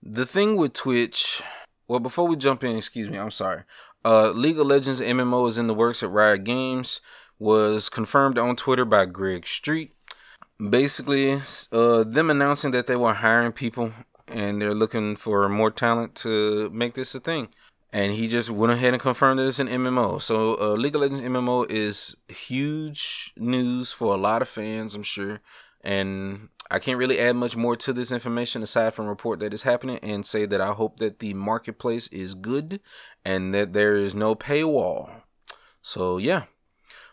the 0.03 0.27
thing 0.27 0.57
with 0.57 0.73
Twitch 0.73 1.43
well 1.89 2.01
before 2.01 2.29
we 2.29 2.37
jump 2.37 2.63
in, 2.63 2.77
excuse 2.77 3.09
me, 3.09 3.19
I'm 3.19 3.31
sorry. 3.31 3.63
Uh, 4.05 4.31
League 4.31 4.59
of 4.59 4.67
Legends 4.67 5.01
MMO 5.01 5.49
is 5.49 5.59
in 5.59 5.69
the 5.69 5.75
works 5.75 6.03
at 6.03 6.11
Riot 6.11 6.45
Games. 6.45 7.01
Was 7.39 7.89
confirmed 7.89 8.39
on 8.39 8.55
Twitter 8.55 8.85
by 8.85 9.07
Greg 9.07 9.47
Street. 9.47 9.93
Basically, 10.71 11.41
uh, 11.73 12.05
them 12.05 12.31
announcing 12.31 12.71
that 12.71 12.87
they 12.87 12.95
were 12.95 13.15
hiring 13.15 13.53
people 13.53 13.93
and 14.29 14.63
they're 14.63 14.75
looking 14.75 15.17
for 15.17 15.49
more 15.49 15.71
talent 15.71 16.15
to 16.17 16.71
make 16.71 16.95
this 16.95 17.15
a 17.15 17.21
thing. 17.21 17.49
And 17.93 18.13
he 18.13 18.27
just 18.27 18.49
went 18.49 18.73
ahead 18.73 18.95
and 18.95 19.03
confirmed 19.03 19.39
that 19.39 19.47
it's 19.47 19.59
an 19.59 19.69
MMO. 19.69 20.21
So 20.23 20.59
uh, 20.59 20.73
League 20.75 20.95
of 20.95 21.03
Legends 21.03 21.23
MMO 21.23 21.71
is 21.71 22.17
huge 22.29 23.33
news 23.37 23.93
for 23.93 24.15
a 24.15 24.19
lot 24.19 24.41
of 24.41 24.49
fans, 24.49 24.95
I'm 24.95 25.03
sure. 25.03 25.41
And 25.85 26.49
I 26.71 26.79
can't 26.79 26.97
really 26.97 27.19
add 27.19 27.37
much 27.37 27.55
more 27.55 27.77
to 27.77 27.93
this 27.93 28.11
information 28.11 28.63
aside 28.63 28.95
from 28.95 29.07
report 29.07 29.41
that 29.41 29.53
is 29.53 29.63
happening 29.63 29.99
and 29.99 30.25
say 30.25 30.47
that 30.47 30.61
I 30.61 30.73
hope 30.73 31.01
that 31.01 31.19
the 31.19 31.35
marketplace 31.35 32.07
is 32.09 32.35
good 32.35 32.81
and 33.27 33.53
that 33.53 33.75
there 33.75 33.95
is 33.95 34.15
no 34.15 34.35
paywall. 34.35 35.11
So 35.83 36.17
yeah, 36.17 36.45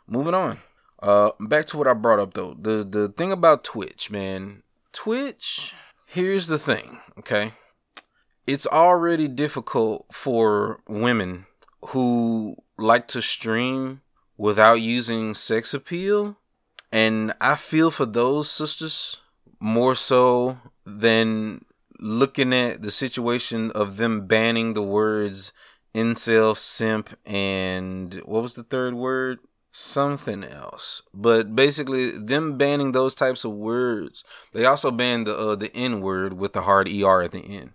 moving 0.07 0.33
on. 0.33 0.59
Uh, 1.01 1.31
back 1.39 1.65
to 1.67 1.77
what 1.77 1.87
I 1.87 1.93
brought 1.93 2.19
up 2.19 2.33
though. 2.35 2.55
The 2.59 2.87
the 2.89 3.09
thing 3.09 3.31
about 3.31 3.63
Twitch, 3.63 4.09
man. 4.09 4.63
Twitch. 4.93 5.73
Here's 6.05 6.47
the 6.47 6.57
thing, 6.57 6.99
okay? 7.19 7.53
It's 8.47 8.67
already 8.67 9.27
difficult 9.27 10.05
for 10.11 10.79
women 10.87 11.45
who 11.87 12.57
like 12.77 13.07
to 13.09 13.21
stream 13.21 14.01
without 14.37 14.81
using 14.81 15.33
sex 15.33 15.73
appeal, 15.73 16.37
and 16.91 17.33
I 17.39 17.55
feel 17.55 17.91
for 17.91 18.05
those 18.05 18.49
sisters 18.49 19.17
more 19.59 19.95
so 19.95 20.57
than 20.85 21.65
looking 21.99 22.53
at 22.53 22.81
the 22.81 22.91
situation 22.91 23.71
of 23.71 23.97
them 23.97 24.25
banning 24.25 24.73
the 24.73 24.81
words 24.81 25.51
incel, 25.93 26.55
simp, 26.55 27.09
and 27.25 28.13
what 28.25 28.43
was 28.43 28.53
the 28.53 28.63
third 28.63 28.93
word? 28.93 29.39
Something 29.71 30.43
else. 30.43 31.01
But 31.13 31.55
basically, 31.55 32.11
them 32.11 32.57
banning 32.57 32.91
those 32.91 33.15
types 33.15 33.43
of 33.43 33.51
words. 33.51 34.23
They 34.53 34.65
also 34.65 34.91
banned 34.91 35.27
the 35.27 35.37
uh, 35.37 35.55
the 35.55 35.73
N 35.75 36.01
word 36.01 36.33
with 36.33 36.53
the 36.53 36.63
hard 36.63 36.87
er 36.87 37.21
at 37.21 37.31
the 37.31 37.39
end. 37.39 37.71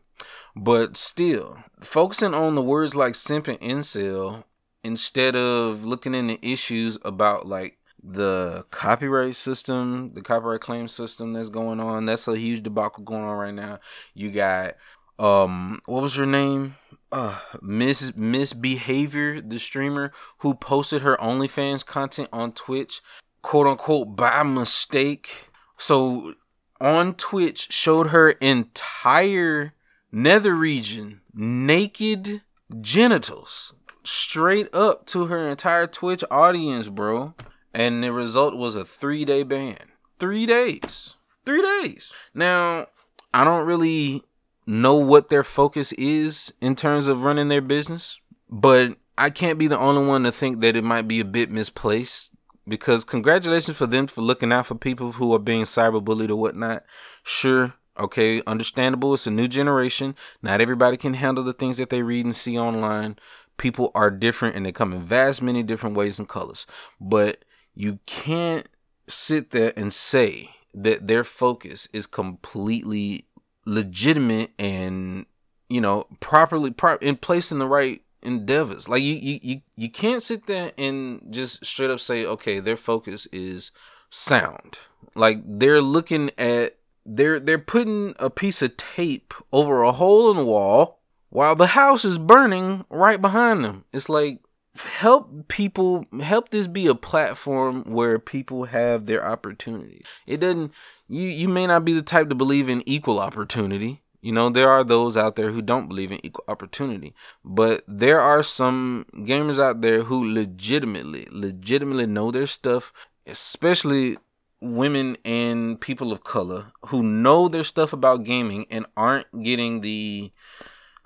But 0.57 0.97
still, 0.97 1.59
focusing 1.81 2.35
on 2.35 2.55
the 2.55 2.63
words 2.63 2.95
like 2.95 3.15
simp 3.15 3.49
and 3.49 3.61
incel 3.61 4.45
instead 4.85 5.35
of 5.35 5.85
looking 5.85 6.15
into 6.15 6.45
issues 6.47 6.99
about 7.05 7.47
like 7.47 7.79
the 8.03 8.65
copyright 8.71 9.35
system, 9.35 10.13
the 10.15 10.21
copyright 10.21 10.61
claim 10.61 10.87
system 10.87 11.33
that's 11.33 11.49
going 11.49 11.81
on. 11.81 12.07
That's 12.07 12.29
a 12.29 12.37
huge 12.37 12.63
debacle 12.63 13.03
going 13.03 13.25
on 13.25 13.37
right 13.37 13.55
now. 13.55 13.81
You 14.13 14.31
got 14.31 14.77
um 15.19 15.81
what 15.87 16.03
was 16.03 16.15
her 16.15 16.27
name? 16.27 16.77
Uh 17.11 17.41
Miss 17.61 18.13
Misbehavior, 18.15 19.41
the 19.41 19.59
streamer 19.59 20.13
who 20.39 20.55
posted 20.55 21.03
her 21.03 21.17
OnlyFans 21.17 21.85
content 21.85 22.29
on 22.33 22.53
Twitch, 22.53 23.01
quote 23.43 23.67
unquote 23.67 24.15
by 24.15 24.43
mistake. 24.43 25.51
So 25.79 26.35
on 26.81 27.15
Twitch 27.15 27.73
showed 27.73 28.09
her 28.09 28.31
entire 28.31 29.74
nether 30.15 30.55
region 30.55 31.21
naked 31.35 32.41
genitals 32.81 33.75
straight 34.05 34.73
up 34.75 35.07
to 35.07 35.27
her 35.27 35.49
entire 35.49 35.87
Twitch 35.87 36.23
audience, 36.31 36.89
bro 36.89 37.35
and 37.75 38.03
the 38.03 38.13
result 38.13 38.55
was 38.55 38.77
a 38.77 38.85
three 38.85 39.25
day 39.25 39.43
ban. 39.43 39.77
Three 40.19 40.47
days. 40.47 41.15
Three 41.45 41.61
days. 41.61 42.13
Now, 42.33 42.87
I 43.35 43.45
don't 43.45 43.67
really 43.67 44.23
know 44.65 44.95
what 44.95 45.29
their 45.29 45.45
focus 45.45 45.93
is 45.93 46.55
in 46.61 46.77
terms 46.77 47.09
of 47.09 47.25
running 47.25 47.49
their 47.49 47.61
business, 47.61 48.19
but 48.49 48.97
I 49.19 49.31
can't 49.31 49.59
be 49.59 49.67
the 49.67 49.79
only 49.79 50.07
one 50.07 50.23
to 50.23 50.33
think 50.33 50.61
that 50.61 50.77
it 50.77 50.85
might 50.85 51.09
be 51.09 51.21
a 51.21 51.25
bit 51.25 51.51
misplaced. 51.51 52.31
Because 52.67 53.05
congratulations 53.05 53.77
for 53.77 53.87
them 53.87 54.07
for 54.07 54.23
looking 54.23 54.51
out 54.51 54.65
for 54.65 54.75
people 54.75 55.13
who 55.13 55.35
are 55.35 55.39
being 55.39 55.65
cyberbullied 55.65 56.31
or 56.31 56.37
whatnot. 56.37 56.83
Sure, 57.23 57.75
okay, 57.99 58.43
understandable. 58.47 59.15
It's 59.15 59.27
a 59.27 59.31
new 59.31 59.49
generation. 59.49 60.15
Not 60.43 60.61
everybody 60.61 60.97
can 60.97 61.15
handle 61.15 61.45
the 61.45 61.53
things 61.53 61.77
that 61.79 61.91
they 61.91 62.03
read 62.03 62.25
and 62.25 62.35
see 62.35 62.59
online. 62.59 63.17
People 63.57 63.91
are 63.95 64.11
different 64.11 64.57
and 64.57 64.67
they 64.67 64.73
come 64.73 64.93
in 64.93 65.05
vast 65.05 65.43
many 65.43 65.63
different 65.63 65.97
ways 65.97 66.19
and 66.19 66.29
colors. 66.29 66.67
But 67.01 67.45
you 67.75 68.01
can't 68.07 68.69
sit 69.09 69.51
there 69.51 69.73
and 69.77 69.93
say 69.93 70.51
that 70.75 71.07
their 71.07 71.25
focus 71.25 71.89
is 71.93 72.07
completely 72.07 73.27
legitimate 73.67 74.51
and 74.59 75.25
you 75.69 75.81
know 75.81 76.07
properly 76.21 76.71
pro- 76.71 76.97
in 76.97 77.17
place 77.17 77.51
in 77.51 77.59
the 77.59 77.67
right 77.67 78.03
endeavors 78.23 78.89
like 78.89 79.03
you, 79.03 79.15
you 79.15 79.39
you 79.43 79.61
you 79.77 79.91
can't 79.91 80.23
sit 80.23 80.47
there 80.47 80.73
and 80.77 81.21
just 81.31 81.65
straight 81.65 81.91
up 81.91 82.01
say 82.01 82.27
okay 82.27 82.59
their 82.59 82.77
focus 82.77 83.27
is 83.33 83.71
sound 84.11 84.79
like 85.15 85.39
they're 85.47 85.83
looking 85.83 86.31
at 86.37 86.77
they're 87.07 87.41
they're 87.41 87.59
putting 87.59 88.15
a 88.19 88.31
piece 88.31 88.63
of 88.63 88.77
tape 88.77 89.35
over 89.53 89.83
a 89.83 89.93
hole 89.93 90.31
in 90.31 90.37
the 90.37 90.45
wall 90.45 91.01
while 91.31 91.57
the 91.57 91.69
house 91.69 92.05
is 92.05 92.19
burning 92.19 92.85
right 92.91 93.21
behind 93.21 93.65
them. 93.65 93.85
It's 93.93 94.09
like 94.09 94.41
help 94.77 95.49
people 95.49 96.05
help 96.21 96.49
this 96.49 96.67
be 96.67 96.87
a 96.87 96.95
platform 96.95 97.85
where 97.85 98.19
people 98.19 98.65
have 98.65 99.07
their 99.07 99.25
opportunity 99.25 100.05
it 100.27 100.39
doesn't 100.39 100.73
you 101.09 101.23
you 101.23 101.49
may 101.49 101.65
not 101.67 101.85
be 101.85 101.93
the 101.93 102.03
type 102.03 102.29
to 102.29 102.35
believe 102.35 102.69
in 102.69 102.83
equal 102.89 103.21
opportunity. 103.21 104.01
You 104.21 104.33
know 104.33 104.49
there 104.49 104.71
are 104.71 104.83
those 104.83 105.17
out 105.17 105.37
there 105.37 105.51
who 105.51 105.61
don't 105.61 105.87
believe 105.87 106.11
in 106.11 106.25
equal 106.25 106.45
opportunity 106.49 107.15
but 107.45 107.85
there 107.87 108.21
are 108.21 108.43
some 108.43 109.07
gamers 109.15 109.61
out 109.61 109.81
there 109.83 110.03
who 110.03 110.33
legitimately 110.33 111.29
legitimately 111.31 112.07
know 112.07 112.31
their 112.31 112.47
stuff 112.47 112.93
especially 113.27 114.17
women 114.65 115.17
and 115.25 115.81
people 115.81 116.13
of 116.13 116.25
color 116.25 116.73
who 116.87 117.03
know 117.03 117.49
their 117.49 117.65
stuff 117.65 117.93
about 117.93 118.25
gaming 118.25 118.67
and 118.71 118.87
aren't 118.97 119.43
getting 119.43 119.81
the 119.81 120.33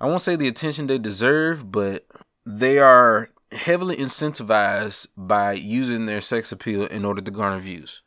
I 0.01 0.07
won't 0.07 0.23
say 0.23 0.37
the 0.37 0.49
attention 0.49 0.87
they 0.87 0.99
deserve 0.99 1.73
but 1.73 2.07
they 2.47 2.79
are 2.79 3.31
heavily 3.53 3.97
incentivized 3.97 5.07
by 5.16 5.53
using 5.53 6.07
their 6.07 6.21
sex 6.21 6.53
appeal 6.53 6.85
in 6.87 7.05
order 7.05 7.21
to 7.23 7.31
garner 7.31 7.59
views. 7.59 8.03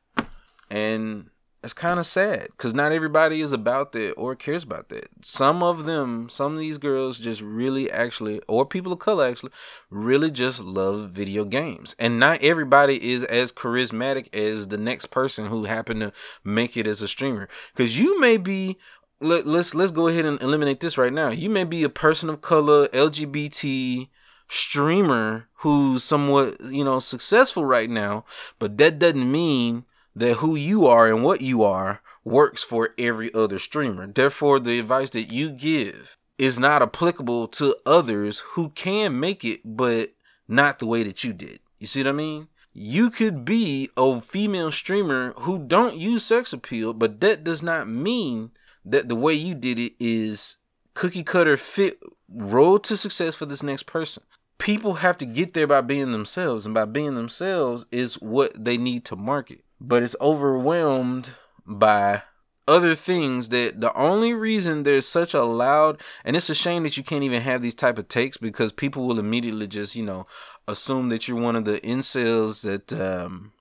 And 0.70 1.31
it's 1.64 1.74
kind 1.74 2.00
of 2.00 2.06
sad 2.08 2.48
because 2.58 2.74
not 2.74 2.92
everybody 2.92 3.42
is 3.42 3.52
about 3.52 3.92
that 3.92 4.14
or 4.14 4.36
cares 4.36 4.64
about 4.64 4.90
that. 4.90 5.10
Some 5.22 5.62
of 5.62 5.86
them, 5.86 6.28
some 6.28 6.54
of 6.54 6.60
these 6.60 6.80
girls 6.80 7.20
just 7.20 7.40
really 7.42 7.90
actually, 7.92 8.42
or 8.48 8.66
people 8.66 8.92
of 8.92 9.00
color 9.00 9.28
actually, 9.28 9.52
really 9.92 10.32
just 10.32 10.60
love 10.60 11.12
video 11.12 11.46
games. 11.46 11.96
And 12.00 12.20
not 12.20 12.42
everybody 12.42 13.12
is 13.12 13.24
as 13.26 13.52
charismatic 13.52 14.34
as 14.34 14.70
the 14.70 14.78
next 14.78 15.08
person 15.08 15.48
who 15.48 15.66
happened 15.66 16.02
to 16.02 16.14
make 16.44 16.76
it 16.76 16.88
as 16.88 17.02
a 17.04 17.08
streamer. 17.08 17.48
Because 17.76 17.98
you 17.98 18.20
may 18.20 18.38
be 18.38 18.78
let, 19.20 19.46
let's 19.46 19.76
let's 19.76 19.92
go 19.92 20.08
ahead 20.08 20.26
and 20.26 20.42
eliminate 20.42 20.80
this 20.80 20.98
right 20.98 21.14
now. 21.14 21.30
You 21.30 21.52
may 21.52 21.64
be 21.64 21.84
a 21.84 21.90
person 21.90 22.28
of 22.28 22.42
color, 22.42 22.88
LGBT, 22.88 24.10
streamer 24.48 25.48
who's 25.58 26.04
somewhat, 26.04 26.60
you 26.72 26.84
know, 26.84 26.98
successful 26.98 27.66
right 27.66 27.90
now, 27.90 28.26
but 28.58 28.80
that 28.80 28.98
doesn't 28.98 29.32
mean 29.32 29.86
that 30.16 30.36
who 30.36 30.56
you 30.56 30.88
are 30.88 31.08
and 31.08 31.24
what 31.24 31.42
you 31.42 31.64
are 31.64 32.02
works 32.24 32.64
for 32.64 32.90
every 32.98 33.34
other 33.34 33.60
streamer. 33.60 34.08
Therefore, 34.08 34.60
the 34.60 34.80
advice 34.80 35.10
that 35.12 35.32
you 35.32 35.50
give 35.50 36.18
is 36.38 36.60
not 36.60 36.82
applicable 36.82 37.48
to 37.48 37.76
others 37.86 38.40
who 38.54 38.70
can 38.70 39.20
make 39.20 39.46
it, 39.46 39.62
but 39.64 40.14
not 40.48 40.80
the 40.80 40.88
way 40.88 41.04
that 41.04 41.24
you 41.24 41.34
did. 41.34 41.60
You 41.80 41.88
see 41.88 42.02
what 42.02 42.10
I 42.10 42.14
mean? 42.14 42.48
You 42.74 43.10
could 43.10 43.44
be 43.44 43.90
a 43.98 44.22
female 44.22 44.72
streamer 44.72 45.34
who 45.38 45.60
don't 45.60 45.98
use 45.98 46.26
sex 46.26 46.54
appeal, 46.54 46.94
but 46.94 47.20
that 47.20 47.44
does 47.44 47.62
not 47.62 47.88
mean 47.90 48.52
that 48.86 49.08
the 49.08 49.16
way 49.16 49.34
you 49.34 49.56
did 49.56 49.78
it 49.78 49.94
is 50.00 50.58
cookie 50.94 51.24
cutter 51.24 51.58
fit 51.58 52.00
road 52.30 52.84
to 52.84 52.98
success 52.98 53.36
for 53.36 53.46
this 53.46 53.64
next 53.64 53.86
person 53.86 54.24
people 54.58 54.96
have 54.96 55.18
to 55.18 55.26
get 55.26 55.54
there 55.54 55.68
by 55.68 55.82
being 55.82 56.12
themselves 56.12 56.66
and 56.66 56.76
by 56.76 56.86
being 56.86 57.16
themselves 57.16 57.86
is 57.92 58.16
what 58.16 58.64
they 58.64 58.78
need 58.78 59.04
to 59.04 59.16
market 59.16 59.64
but 59.82 60.04
it's 60.04 60.16
overwhelmed 60.22 61.32
by 61.66 62.22
other 62.68 62.94
things 62.94 63.50
that 63.50 63.82
the 63.82 63.94
only 63.96 64.32
reason 64.32 64.84
there's 64.84 65.08
such 65.08 65.34
a 65.34 65.44
loud 65.44 66.00
and 66.24 66.36
it's 66.36 66.50
a 66.50 66.56
shame 66.56 66.84
that 66.84 66.96
you 66.96 67.04
can't 67.04 67.24
even 67.24 67.42
have 67.42 67.62
these 67.62 67.74
type 67.74 67.98
of 67.98 68.08
takes 68.08 68.38
because 68.38 68.72
people 68.72 69.08
will 69.08 69.20
immediately 69.20 69.68
just 69.68 69.96
you 69.96 70.04
know 70.04 70.28
assume 70.68 71.10
that 71.10 71.28
you're 71.28 71.42
one 71.42 71.56
of 71.56 71.66
the 71.66 71.80
incels 71.80 72.62
that 72.62 72.94
um, 72.94 73.52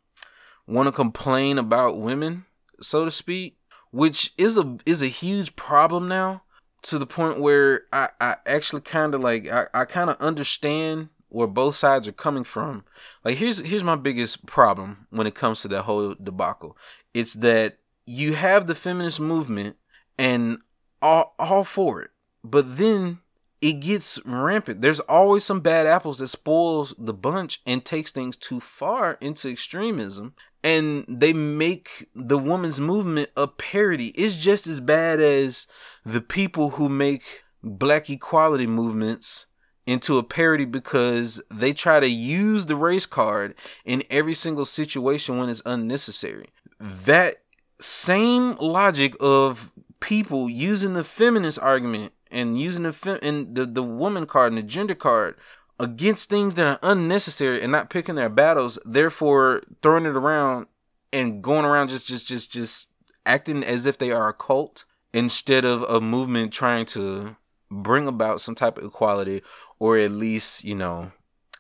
want 0.67 0.87
to 0.87 0.93
complain 0.93 1.57
about 1.57 1.99
women 1.99 2.45
so 2.83 3.07
to 3.07 3.11
speak 3.11 3.57
which 3.91 4.35
is 4.37 4.59
a 4.59 4.77
is 4.85 5.01
a 5.01 5.09
huge 5.09 5.57
problem 5.57 6.07
now 6.07 6.43
to 6.83 6.99
the 6.99 7.07
point 7.07 7.41
where 7.41 7.85
I, 7.93 8.11
I 8.21 8.37
actually 8.47 8.83
kind 8.83 9.15
of 9.15 9.23
like 9.23 9.49
I, 9.49 9.67
I 9.73 9.85
kind 9.87 10.11
of 10.11 10.17
understand 10.19 11.09
where 11.31 11.47
both 11.47 11.77
sides 11.77 12.07
are 12.07 12.13
coming 12.13 12.45
from. 12.45 12.85
Like 13.25 13.39
here's 13.39 13.59
here's 13.59 13.85
my 13.85 13.97
biggest 13.97 14.47
problem 14.47 15.07
when 15.11 15.27
it 15.27 15.35
comes 15.35 15.63
to 15.63 15.69
that 15.69 15.83
whole 15.83 16.15
debacle. 16.23 16.77
It's 17.15 17.35
that 17.35 17.79
you 18.07 18.35
have 18.35 18.67
the 18.67 18.75
feminist 18.75 19.21
movement 19.21 19.77
and 20.19 20.59
all 21.01 21.35
all 21.39 21.65
for 21.65 22.03
it, 22.03 22.11
but 22.45 22.77
then 22.77 23.21
it 23.61 23.81
gets 23.81 24.19
rampant. 24.25 24.81
There's 24.81 25.01
always 25.01 25.45
some 25.45 25.61
bad 25.61 25.87
apples 25.87 26.19
that 26.19 26.29
spoils 26.29 26.95
the 26.99 27.13
bunch 27.13 27.61
and 27.67 27.85
takes 27.85 28.11
things 28.11 28.37
too 28.37 28.59
far 28.61 29.19
into 29.21 29.51
extremism. 29.51 30.35
And 30.63 31.05
they 31.09 31.33
make 31.33 32.09
the 32.15 32.39
women's 32.39 32.81
movement 32.81 33.31
a 33.37 33.47
parody. 33.47 34.09
It's 34.09 34.37
just 34.37 34.67
as 34.67 34.81
bad 34.81 35.21
as 35.21 35.67
the 36.05 36.21
people 36.21 36.71
who 36.71 36.89
make 36.89 37.23
black 37.63 38.09
equality 38.11 38.67
movements 38.67 39.47
into 39.91 40.19
a 40.19 40.23
parody 40.23 40.65
because 40.65 41.43
they 41.51 41.73
try 41.73 42.01
to 42.01 42.09
use 42.09 42.67
the 42.67 42.77
race 42.77 43.07
card 43.07 43.55
in 43.85 44.05
every 44.11 44.35
single 44.35 44.65
situation 44.65 45.39
when 45.39 45.49
it's 45.49 45.63
unnecessary. 45.67 46.47
That 46.79 47.37
same 47.81 48.57
logic 48.57 49.15
of 49.21 49.71
people 50.01 50.49
using 50.49 50.95
the 50.95 51.05
feminist 51.05 51.59
argument 51.59 52.13
and 52.31 52.61
using 52.61 52.85
the 52.85 52.93
fem- 52.93 53.19
and 53.23 53.55
the, 53.55 53.67
the 53.67 53.83
woman 53.83 54.27
card 54.27 54.53
and 54.53 54.59
the 54.59 54.63
gender 54.63 54.95
card 54.95 55.37
against 55.79 56.29
things 56.29 56.55
that 56.55 56.67
are 56.67 56.79
unnecessary 56.83 57.61
and 57.61 57.73
not 57.73 57.91
picking 57.91 58.15
their 58.15 58.29
battles, 58.29 58.79
therefore 58.85 59.63
throwing 59.83 60.05
it 60.05 60.17
around 60.17 60.67
and 61.13 61.43
going 61.43 61.65
around 61.65 61.89
just 61.89 62.07
just 62.07 62.27
just 62.27 62.53
just 62.53 62.89
acting 63.27 63.65
as 63.65 63.87
if 63.87 63.99
they 63.99 64.11
are 64.11 64.29
a 64.29 64.35
cult 64.35 64.85
instead 65.13 65.65
of 65.65 65.83
a 65.83 66.01
movement 66.01 66.53
trying 66.53 66.87
to 66.87 67.37
bring 67.71 68.07
about 68.07 68.41
some 68.41 68.55
type 68.55 68.79
of 68.79 68.85
equality 68.85 69.43
or 69.79 69.97
at 69.97 70.11
least 70.11 70.65
you 70.65 70.75
know 70.75 71.13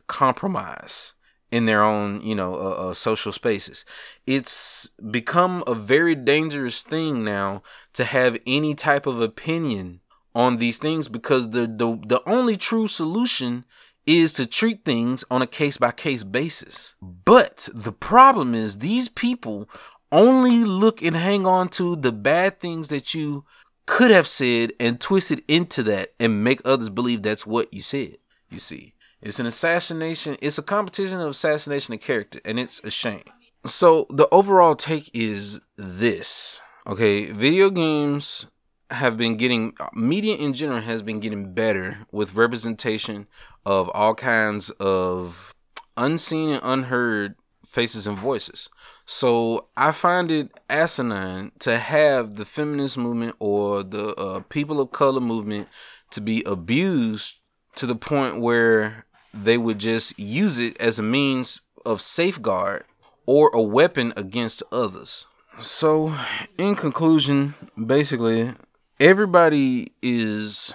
compromise 0.06 1.14
in 1.50 1.66
their 1.66 1.82
own 1.82 2.20
you 2.22 2.34
know 2.34 2.54
uh, 2.54 2.90
uh, 2.90 2.94
social 2.94 3.32
spaces. 3.32 3.84
It's 4.26 4.88
become 5.10 5.64
a 5.66 5.74
very 5.74 6.14
dangerous 6.14 6.82
thing 6.82 7.24
now 7.24 7.62
to 7.94 8.04
have 8.04 8.38
any 8.46 8.74
type 8.74 9.06
of 9.06 9.20
opinion 9.20 10.00
on 10.34 10.58
these 10.58 10.78
things 10.78 11.08
because 11.08 11.50
the 11.50 11.66
the, 11.66 11.98
the 12.06 12.22
only 12.26 12.56
true 12.56 12.88
solution 12.88 13.64
is 14.06 14.32
to 14.32 14.46
treat 14.46 14.84
things 14.84 15.24
on 15.30 15.42
a 15.42 15.46
case 15.46 15.76
by 15.76 15.90
case 15.92 16.24
basis. 16.24 16.94
But 17.00 17.68
the 17.72 17.92
problem 17.92 18.54
is 18.54 18.78
these 18.78 19.08
people 19.08 19.68
only 20.12 20.64
look 20.64 21.02
and 21.02 21.16
hang 21.16 21.46
on 21.46 21.68
to 21.68 21.94
the 21.96 22.12
bad 22.12 22.58
things 22.60 22.88
that 22.88 23.14
you 23.14 23.44
could 23.90 24.10
have 24.10 24.26
said 24.26 24.72
and 24.80 25.00
twisted 25.00 25.42
into 25.48 25.82
that 25.82 26.14
and 26.18 26.44
make 26.44 26.60
others 26.64 26.88
believe 26.88 27.22
that's 27.22 27.46
what 27.46 27.72
you 27.74 27.82
said 27.82 28.16
you 28.48 28.58
see 28.58 28.94
it's 29.22 29.38
an 29.38 29.46
assassination. 29.46 30.36
It's 30.40 30.58
a 30.58 30.62
competition 30.62 31.20
of 31.20 31.30
assassination 31.30 31.92
of 31.94 32.00
character, 32.00 32.40
and 32.44 32.58
it's 32.58 32.80
a 32.82 32.90
shame. 32.90 33.24
So 33.66 34.06
the 34.08 34.28
overall 34.32 34.74
take 34.74 35.10
is 35.12 35.60
this. 35.76 36.60
Okay, 36.86 37.26
video 37.26 37.68
games 37.68 38.46
have 38.90 39.16
been 39.16 39.36
getting 39.36 39.74
media 39.92 40.36
in 40.36 40.54
general 40.54 40.80
has 40.80 41.02
been 41.02 41.20
getting 41.20 41.52
better 41.52 41.98
with 42.10 42.34
representation 42.34 43.28
of 43.64 43.88
all 43.90 44.14
kinds 44.14 44.70
of 44.80 45.54
unseen 45.96 46.50
and 46.50 46.60
unheard 46.64 47.36
faces 47.70 48.06
and 48.06 48.18
voices. 48.18 48.68
So 49.06 49.66
I 49.76 49.92
find 49.92 50.30
it 50.30 50.50
asinine 50.68 51.52
to 51.60 51.78
have 51.78 52.34
the 52.34 52.44
feminist 52.44 52.98
movement 52.98 53.36
or 53.38 53.82
the 53.84 54.14
uh, 54.16 54.40
people 54.48 54.80
of 54.80 54.90
color 54.90 55.20
movement 55.20 55.68
to 56.10 56.20
be 56.20 56.42
abused 56.44 57.34
to 57.76 57.86
the 57.86 57.94
point 57.94 58.40
where 58.40 59.06
they 59.32 59.56
would 59.56 59.78
just 59.78 60.18
use 60.18 60.58
it 60.58 60.76
as 60.80 60.98
a 60.98 61.02
means 61.02 61.60
of 61.86 62.02
safeguard 62.02 62.84
or 63.24 63.50
a 63.54 63.62
weapon 63.62 64.12
against 64.16 64.62
others. 64.72 65.24
So, 65.60 66.16
in 66.58 66.74
conclusion, 66.74 67.54
basically, 67.86 68.52
everybody 68.98 69.92
is 70.02 70.72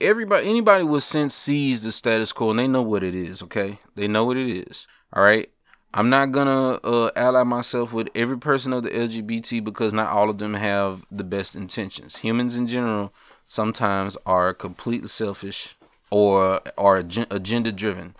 everybody 0.00 0.48
anybody 0.48 0.84
with 0.84 1.02
sense 1.02 1.34
sees 1.34 1.82
the 1.82 1.90
status 1.90 2.30
quo 2.30 2.50
and 2.50 2.58
they 2.58 2.68
know 2.68 2.82
what 2.82 3.02
it 3.02 3.14
is, 3.14 3.42
okay? 3.42 3.80
They 3.96 4.06
know 4.06 4.24
what 4.24 4.36
it 4.36 4.52
is. 4.68 4.86
All 5.12 5.22
right? 5.22 5.50
I'm 5.94 6.08
not 6.08 6.32
gonna 6.32 6.80
uh, 6.84 7.10
ally 7.14 7.42
myself 7.42 7.92
with 7.92 8.08
every 8.14 8.38
person 8.38 8.72
of 8.72 8.82
the 8.82 8.90
LGBT 8.90 9.62
because 9.62 9.92
not 9.92 10.10
all 10.10 10.30
of 10.30 10.38
them 10.38 10.54
have 10.54 11.04
the 11.10 11.24
best 11.24 11.54
intentions. 11.54 12.16
Humans 12.16 12.56
in 12.56 12.66
general 12.66 13.12
sometimes 13.46 14.16
are 14.24 14.54
completely 14.54 15.08
selfish 15.08 15.76
or 16.10 16.60
are 16.78 16.96
agenda 17.30 17.72
driven. 17.72 18.14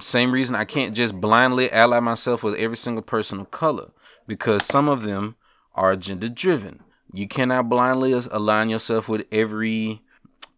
Same 0.00 0.32
reason 0.32 0.56
I 0.56 0.64
can't 0.64 0.94
just 0.94 1.20
blindly 1.20 1.70
ally 1.70 2.00
myself 2.00 2.42
with 2.42 2.54
every 2.56 2.76
single 2.76 3.02
person 3.02 3.38
of 3.38 3.52
color 3.52 3.90
because 4.26 4.64
some 4.64 4.88
of 4.88 5.02
them 5.02 5.36
are 5.74 5.92
agenda 5.92 6.28
driven. 6.28 6.82
You 7.12 7.28
cannot 7.28 7.68
blindly 7.68 8.12
align 8.12 8.68
yourself 8.68 9.08
with 9.08 9.26
every 9.30 10.02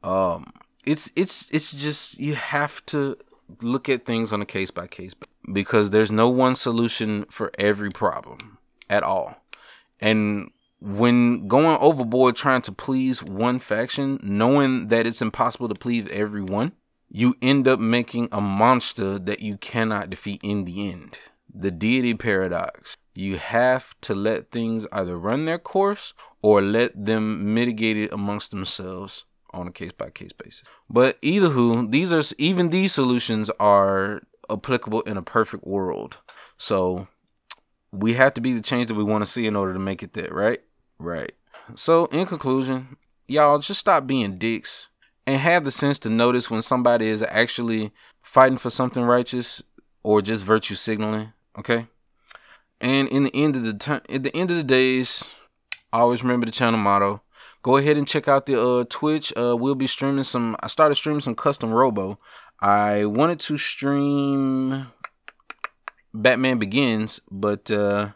um 0.02 0.52
it's 0.87 1.11
it's 1.14 1.50
it's 1.50 1.72
just 1.72 2.18
you 2.18 2.34
have 2.34 2.84
to 2.87 3.18
look 3.61 3.88
at 3.88 4.06
things 4.06 4.32
on 4.32 4.40
a 4.40 4.46
case 4.46 4.70
by 4.70 4.87
case 4.87 5.14
because 5.52 5.90
there's 5.90 6.11
no 6.11 6.28
one 6.28 6.54
solution 6.54 7.24
for 7.30 7.50
every 7.58 7.90
problem 7.90 8.58
at 8.88 9.02
all. 9.02 9.37
And 10.00 10.50
when 10.80 11.48
going 11.48 11.76
overboard 11.80 12.37
trying 12.37 12.62
to 12.62 12.72
please 12.72 13.22
one 13.22 13.58
faction, 13.58 14.20
knowing 14.22 14.88
that 14.88 15.06
it's 15.06 15.22
impossible 15.22 15.68
to 15.68 15.74
please 15.74 16.08
everyone, 16.11 16.72
you 17.11 17.34
end 17.40 17.66
up 17.66 17.80
making 17.80 18.28
a 18.30 18.40
monster 18.40 19.18
that 19.18 19.40
you 19.40 19.56
cannot 19.56 20.11
defeat 20.11 20.40
in 20.44 20.64
the 20.64 20.90
end. 20.90 21.18
The 21.52 21.70
deity 21.70 22.14
paradox. 22.14 22.96
You 23.14 23.38
have 23.38 23.94
to 24.02 24.14
let 24.14 24.52
things 24.52 24.87
either 24.92 25.18
run 25.18 25.46
their 25.46 25.58
course 25.58 26.14
or 26.42 26.62
let 26.62 27.04
them 27.04 27.54
mitigate 27.54 27.96
it 27.96 28.12
amongst 28.12 28.50
themselves 28.50 29.24
on 29.50 29.66
a 29.66 29.72
case 29.72 29.92
by 29.92 30.11
case 30.11 30.32
basis. 30.32 30.62
But 30.88 31.18
either 31.22 31.48
who, 31.48 31.88
these 31.88 32.12
are 32.12 32.22
even 32.37 32.68
these 32.68 32.92
solutions 32.92 33.50
are 33.58 34.22
applicable 34.50 35.02
in 35.02 35.16
a 35.16 35.22
perfect 35.22 35.66
world. 35.66 36.18
So 36.56 37.08
we 37.92 38.14
have 38.14 38.34
to 38.34 38.40
be 38.40 38.52
the 38.52 38.61
change 38.61 38.87
that 38.88 38.94
we 38.94 39.04
want 39.04 39.24
to 39.24 39.30
see 39.30 39.46
in 39.46 39.56
order 39.56 39.72
to 39.72 39.78
make 39.78 40.02
it 40.02 40.12
there, 40.14 40.30
right? 40.30 40.61
Right. 40.98 41.32
So, 41.74 42.06
in 42.06 42.26
conclusion, 42.26 42.96
y'all 43.26 43.58
just 43.58 43.80
stop 43.80 44.06
being 44.06 44.38
dicks 44.38 44.88
and 45.26 45.38
have 45.38 45.64
the 45.64 45.70
sense 45.70 45.98
to 46.00 46.11
notice 46.11 46.50
when 46.50 46.62
somebody 46.62 47.08
is 47.08 47.22
actually 47.22 47.92
fighting 48.22 48.58
for 48.58 48.70
something 48.70 49.02
righteous 49.02 49.62
or 50.02 50.22
just 50.22 50.44
virtue 50.44 50.74
signaling. 50.74 51.32
Okay. 51.58 51.87
And 52.80 53.08
in 53.08 53.24
the 53.24 53.34
end 53.34 53.56
of 53.56 53.64
the 53.64 53.74
time, 53.74 54.02
at 54.08 54.22
the 54.22 54.34
end 54.34 54.50
of 54.50 54.56
the 54.56 54.62
days, 54.62 55.24
always 55.92 56.22
remember 56.22 56.46
the 56.46 56.52
channel 56.52 56.78
motto. 56.78 57.22
Go 57.62 57.76
ahead 57.76 57.96
and 57.96 58.06
check 58.06 58.28
out 58.28 58.46
the 58.46 58.62
uh, 58.62 58.84
Twitch. 58.88 59.32
Uh, 59.37 59.56
we'll 59.56 59.74
be 59.74 59.88
streaming 59.88 60.22
some. 60.22 60.56
I 60.61 60.68
started 60.68 60.94
streaming 60.94 61.20
some 61.20 61.34
custom 61.34 61.70
Robo. 61.70 62.18
I 62.61 63.05
wanted 63.05 63.40
to 63.40 63.59
stream 63.59 64.88
Batman 66.12 66.59
Begins, 66.59 67.21
but 67.31 67.71
uh, 67.71 68.11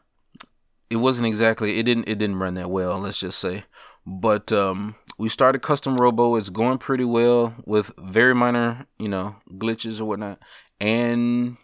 it 0.93 0.97
wasn't 0.97 1.27
exactly 1.27 1.79
it 1.79 1.85
didn't 1.85 2.07
it 2.07 2.19
didn't 2.19 2.37
run 2.37 2.55
that 2.55 2.71
well 2.71 2.99
let's 2.99 3.19
just 3.19 3.39
say. 3.39 3.65
But 4.05 4.53
um 4.53 4.95
we 5.17 5.31
started 5.31 5.63
custom 5.63 5.97
robo. 5.97 6.37
It's 6.37 6.51
going 6.51 6.77
pretty 6.79 7.05
well 7.05 7.55
with 7.65 7.93
very 7.97 8.35
minor 8.35 8.87
you 8.99 9.09
know 9.09 9.37
glitches 9.53 10.01
or 10.01 10.05
whatnot 10.05 10.39
and 10.81 11.57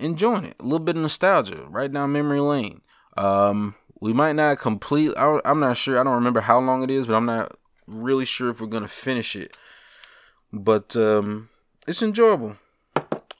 enjoying 0.00 0.46
it. 0.46 0.56
A 0.58 0.64
little 0.64 0.80
bit 0.80 0.96
of 0.96 1.02
nostalgia 1.02 1.64
right 1.68 1.92
down 1.92 2.12
memory 2.12 2.40
lane. 2.40 2.80
Um 3.16 3.76
we 4.00 4.12
might 4.12 4.32
not 4.32 4.58
complete 4.58 5.12
I, 5.16 5.40
i'm 5.44 5.60
not 5.60 5.76
sure 5.76 6.00
i 6.00 6.02
don't 6.02 6.14
remember 6.16 6.40
how 6.40 6.58
long 6.58 6.82
it 6.82 6.90
is 6.90 7.06
but 7.06 7.14
i'm 7.14 7.26
not 7.26 7.56
really 7.86 8.24
sure 8.24 8.50
if 8.50 8.60
we're 8.60 8.66
gonna 8.66 8.88
finish 8.88 9.36
it. 9.36 9.56
But 10.52 10.96
um 10.96 11.50
it's 11.86 12.02
enjoyable 12.02 12.56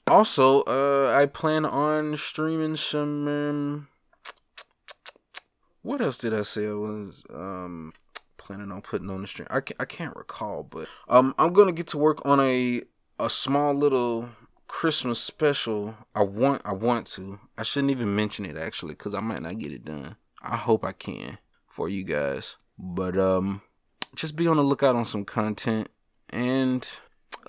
also 0.07 0.61
uh 0.63 1.13
i 1.15 1.25
plan 1.25 1.65
on 1.65 2.15
streaming 2.17 2.75
some 2.75 3.27
um, 3.27 3.87
what 5.83 6.01
else 6.01 6.17
did 6.17 6.33
I 6.33 6.41
say 6.43 6.67
I 6.67 6.73
was 6.73 7.23
um 7.29 7.93
planning 8.37 8.71
on 8.71 8.81
putting 8.81 9.09
on 9.09 9.21
the 9.21 9.27
stream? 9.27 9.47
I 9.51 9.59
can't, 9.59 9.81
I 9.81 9.85
can't 9.85 10.15
recall, 10.15 10.63
but 10.63 10.87
um 11.07 11.35
I'm 11.37 11.53
gonna 11.53 11.71
get 11.73 11.87
to 11.87 11.97
work 11.97 12.25
on 12.25 12.39
a 12.39 12.81
a 13.19 13.29
small 13.29 13.73
little 13.73 14.29
Christmas 14.67 15.19
special. 15.19 15.95
I 16.15 16.23
want 16.23 16.61
I 16.65 16.73
want 16.73 17.07
to. 17.07 17.39
I 17.57 17.63
shouldn't 17.63 17.91
even 17.91 18.15
mention 18.15 18.45
it 18.45 18.57
actually 18.57 18.95
because 18.95 19.13
I 19.13 19.19
might 19.19 19.41
not 19.41 19.59
get 19.59 19.71
it 19.71 19.85
done. 19.85 20.15
I 20.41 20.55
hope 20.55 20.83
I 20.83 20.93
can 20.93 21.37
for 21.67 21.89
you 21.89 22.03
guys. 22.03 22.55
But 22.79 23.17
um 23.17 23.61
just 24.15 24.35
be 24.35 24.47
on 24.47 24.57
the 24.57 24.63
lookout 24.63 24.95
on 24.95 25.05
some 25.05 25.25
content. 25.25 25.89
And 26.29 26.87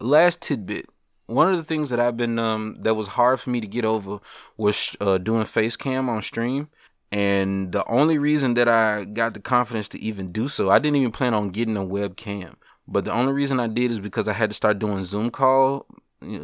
last 0.01 0.41
tidbit. 0.41 0.87
One 1.27 1.49
of 1.49 1.57
the 1.57 1.65
things 1.65 1.89
that 1.91 2.01
I've 2.01 2.17
been 2.17 2.39
um 2.39 2.77
that 2.81 2.95
was 2.95 3.07
hard 3.09 3.41
for 3.41 3.51
me 3.51 3.61
to 3.61 3.67
get 3.67 3.85
over 3.85 4.21
was 4.57 4.97
uh, 5.01 5.19
doing 5.19 5.45
face 5.45 5.77
cam 5.77 6.09
on 6.09 6.23
stream 6.23 6.69
and 7.15 7.71
the 7.71 7.87
only 7.89 8.19
reason 8.19 8.55
that 8.55 8.69
I 8.69 9.05
got 9.05 9.35
the 9.35 9.41
confidence 9.41 9.89
to 9.91 10.01
even 10.01 10.33
do 10.33 10.49
so, 10.49 10.69
I 10.69 10.81
didn't 10.81 10.97
even 10.97 11.13
plan 11.13 11.33
on 11.33 11.51
getting 11.51 11.77
a 11.77 11.85
webcam. 11.85 12.55
But 12.89 13.05
the 13.05 13.13
only 13.13 13.33
reason 13.33 13.61
I 13.61 13.69
did 13.69 13.93
is 13.93 14.01
because 14.01 14.27
I 14.27 14.33
had 14.33 14.51
to 14.51 14.55
start 14.55 14.81
doing 14.81 15.05
Zoom 15.05 15.31
call, 15.31 15.87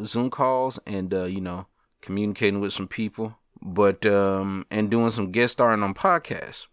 Zoom 0.05 0.31
calls, 0.31 0.79
and 0.87 1.13
uh, 1.13 1.25
you 1.25 1.41
know, 1.41 1.67
communicating 2.03 2.61
with 2.61 2.73
some 2.73 2.87
people, 2.87 3.37
but 3.61 4.07
um, 4.07 4.65
and 4.71 4.89
doing 4.89 5.11
some 5.11 5.33
guest 5.33 5.55
starring 5.55 5.83
on 5.83 5.93
podcasts. 5.93 6.67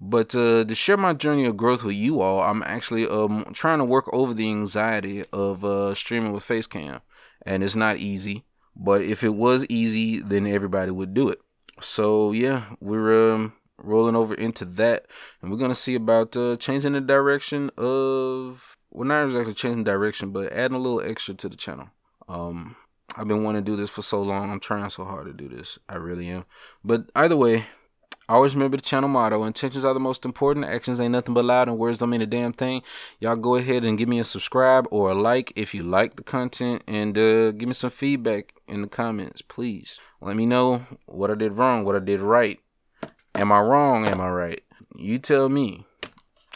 But 0.00 0.34
uh, 0.34 0.64
to 0.64 0.74
share 0.76 0.96
my 0.96 1.12
journey 1.12 1.44
of 1.44 1.56
growth 1.56 1.82
with 1.82 1.96
you 1.96 2.20
all, 2.20 2.40
I'm 2.40 2.62
actually 2.62 3.06
um 3.08 3.46
trying 3.52 3.78
to 3.78 3.84
work 3.84 4.08
over 4.12 4.32
the 4.32 4.48
anxiety 4.48 5.24
of 5.32 5.64
uh, 5.64 5.94
streaming 5.94 6.32
with 6.32 6.46
Facecam, 6.46 7.00
and 7.44 7.64
it's 7.64 7.74
not 7.74 7.96
easy. 7.96 8.44
But 8.76 9.02
if 9.02 9.24
it 9.24 9.34
was 9.34 9.66
easy, 9.68 10.20
then 10.20 10.46
everybody 10.46 10.92
would 10.92 11.14
do 11.14 11.28
it. 11.28 11.40
So 11.80 12.30
yeah, 12.30 12.66
we're 12.80 13.34
um, 13.34 13.54
rolling 13.76 14.14
over 14.14 14.34
into 14.34 14.64
that, 14.64 15.06
and 15.42 15.50
we're 15.50 15.58
gonna 15.58 15.74
see 15.74 15.96
about 15.96 16.36
uh, 16.36 16.56
changing 16.56 16.92
the 16.92 17.00
direction 17.00 17.70
of. 17.76 18.76
Well, 18.90 19.06
not 19.06 19.26
exactly 19.26 19.52
changing 19.52 19.84
direction, 19.84 20.30
but 20.30 20.52
adding 20.52 20.76
a 20.76 20.80
little 20.80 21.02
extra 21.02 21.34
to 21.34 21.48
the 21.48 21.56
channel. 21.56 21.90
Um, 22.28 22.76
I've 23.16 23.28
been 23.28 23.42
wanting 23.42 23.64
to 23.64 23.70
do 23.70 23.76
this 23.76 23.90
for 23.90 24.02
so 24.02 24.22
long. 24.22 24.50
I'm 24.50 24.60
trying 24.60 24.88
so 24.90 25.04
hard 25.04 25.26
to 25.26 25.32
do 25.32 25.54
this. 25.54 25.78
I 25.88 25.96
really 25.96 26.28
am. 26.28 26.44
But 26.84 27.10
either 27.14 27.36
way, 27.36 27.66
always 28.34 28.54
remember 28.54 28.76
the 28.76 28.82
channel 28.82 29.08
motto 29.08 29.44
intentions 29.44 29.84
are 29.84 29.94
the 29.94 30.00
most 30.00 30.24
important 30.24 30.66
actions 30.66 31.00
ain't 31.00 31.12
nothing 31.12 31.34
but 31.34 31.44
loud 31.44 31.68
and 31.68 31.78
words 31.78 31.98
don't 31.98 32.10
mean 32.10 32.22
a 32.22 32.26
damn 32.26 32.52
thing. 32.52 32.82
Y'all 33.20 33.36
go 33.36 33.56
ahead 33.56 33.84
and 33.84 33.96
give 33.96 34.08
me 34.08 34.18
a 34.18 34.24
subscribe 34.24 34.86
or 34.90 35.10
a 35.10 35.14
like 35.14 35.52
if 35.56 35.74
you 35.74 35.82
like 35.82 36.16
the 36.16 36.22
content 36.22 36.82
and 36.86 37.16
uh, 37.16 37.52
give 37.52 37.68
me 37.68 37.74
some 37.74 37.90
feedback 37.90 38.52
in 38.66 38.82
the 38.82 38.88
comments 38.88 39.42
please. 39.42 39.98
Let 40.20 40.36
me 40.36 40.46
know 40.46 40.86
what 41.06 41.30
i 41.30 41.34
did 41.34 41.52
wrong 41.52 41.84
what 41.84 41.96
i 41.96 42.00
did 42.00 42.20
right. 42.20 42.60
Am 43.34 43.52
i 43.52 43.60
wrong? 43.60 44.06
Am 44.06 44.20
i 44.20 44.28
right? 44.28 44.62
You 44.96 45.18
tell 45.18 45.48
me. 45.48 45.86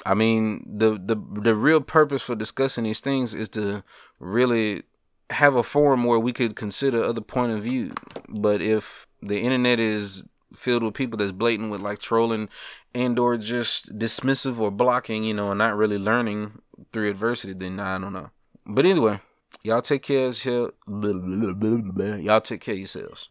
I 0.04 0.14
mean 0.14 0.64
the 0.66 0.92
the 0.92 1.16
the 1.42 1.54
real 1.54 1.80
purpose 1.80 2.22
for 2.22 2.35
discussing 2.35 2.85
these 2.85 3.00
things 3.00 3.35
is 3.35 3.48
to 3.50 3.85
really 4.18 4.82
have 5.30 5.54
a 5.54 5.62
forum 5.62 6.04
where 6.04 6.18
we 6.18 6.32
could 6.32 6.56
consider 6.56 7.02
other 7.02 7.20
point 7.20 7.52
of 7.52 7.62
view. 7.62 7.92
But 8.28 8.61
if 8.61 9.06
the 9.20 9.40
internet 9.40 9.80
is 9.80 10.24
filled 10.56 10.82
with 10.82 10.94
people 10.94 11.18
that's 11.18 11.32
blatant 11.32 11.70
with 11.70 11.80
like 11.80 11.98
trolling 11.98 12.48
and 12.94 13.18
or 13.18 13.36
just 13.36 13.98
dismissive 13.98 14.58
or 14.58 14.70
blocking, 14.70 15.24
you 15.24 15.34
know, 15.34 15.50
and 15.50 15.58
not 15.58 15.76
really 15.76 15.98
learning 15.98 16.60
through 16.92 17.10
adversity, 17.10 17.52
then 17.52 17.80
I 17.80 17.98
don't 17.98 18.12
know. 18.12 18.30
But 18.66 18.86
anyway, 18.86 19.20
y'all 19.62 19.82
take 19.82 20.02
care 20.02 20.28
of 20.28 20.44
yourselves. 20.44 20.72
y'all 20.86 22.40
take 22.40 22.60
care 22.60 22.74
of 22.74 22.78
yourselves. 22.78 23.28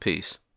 Peace. 0.00 0.38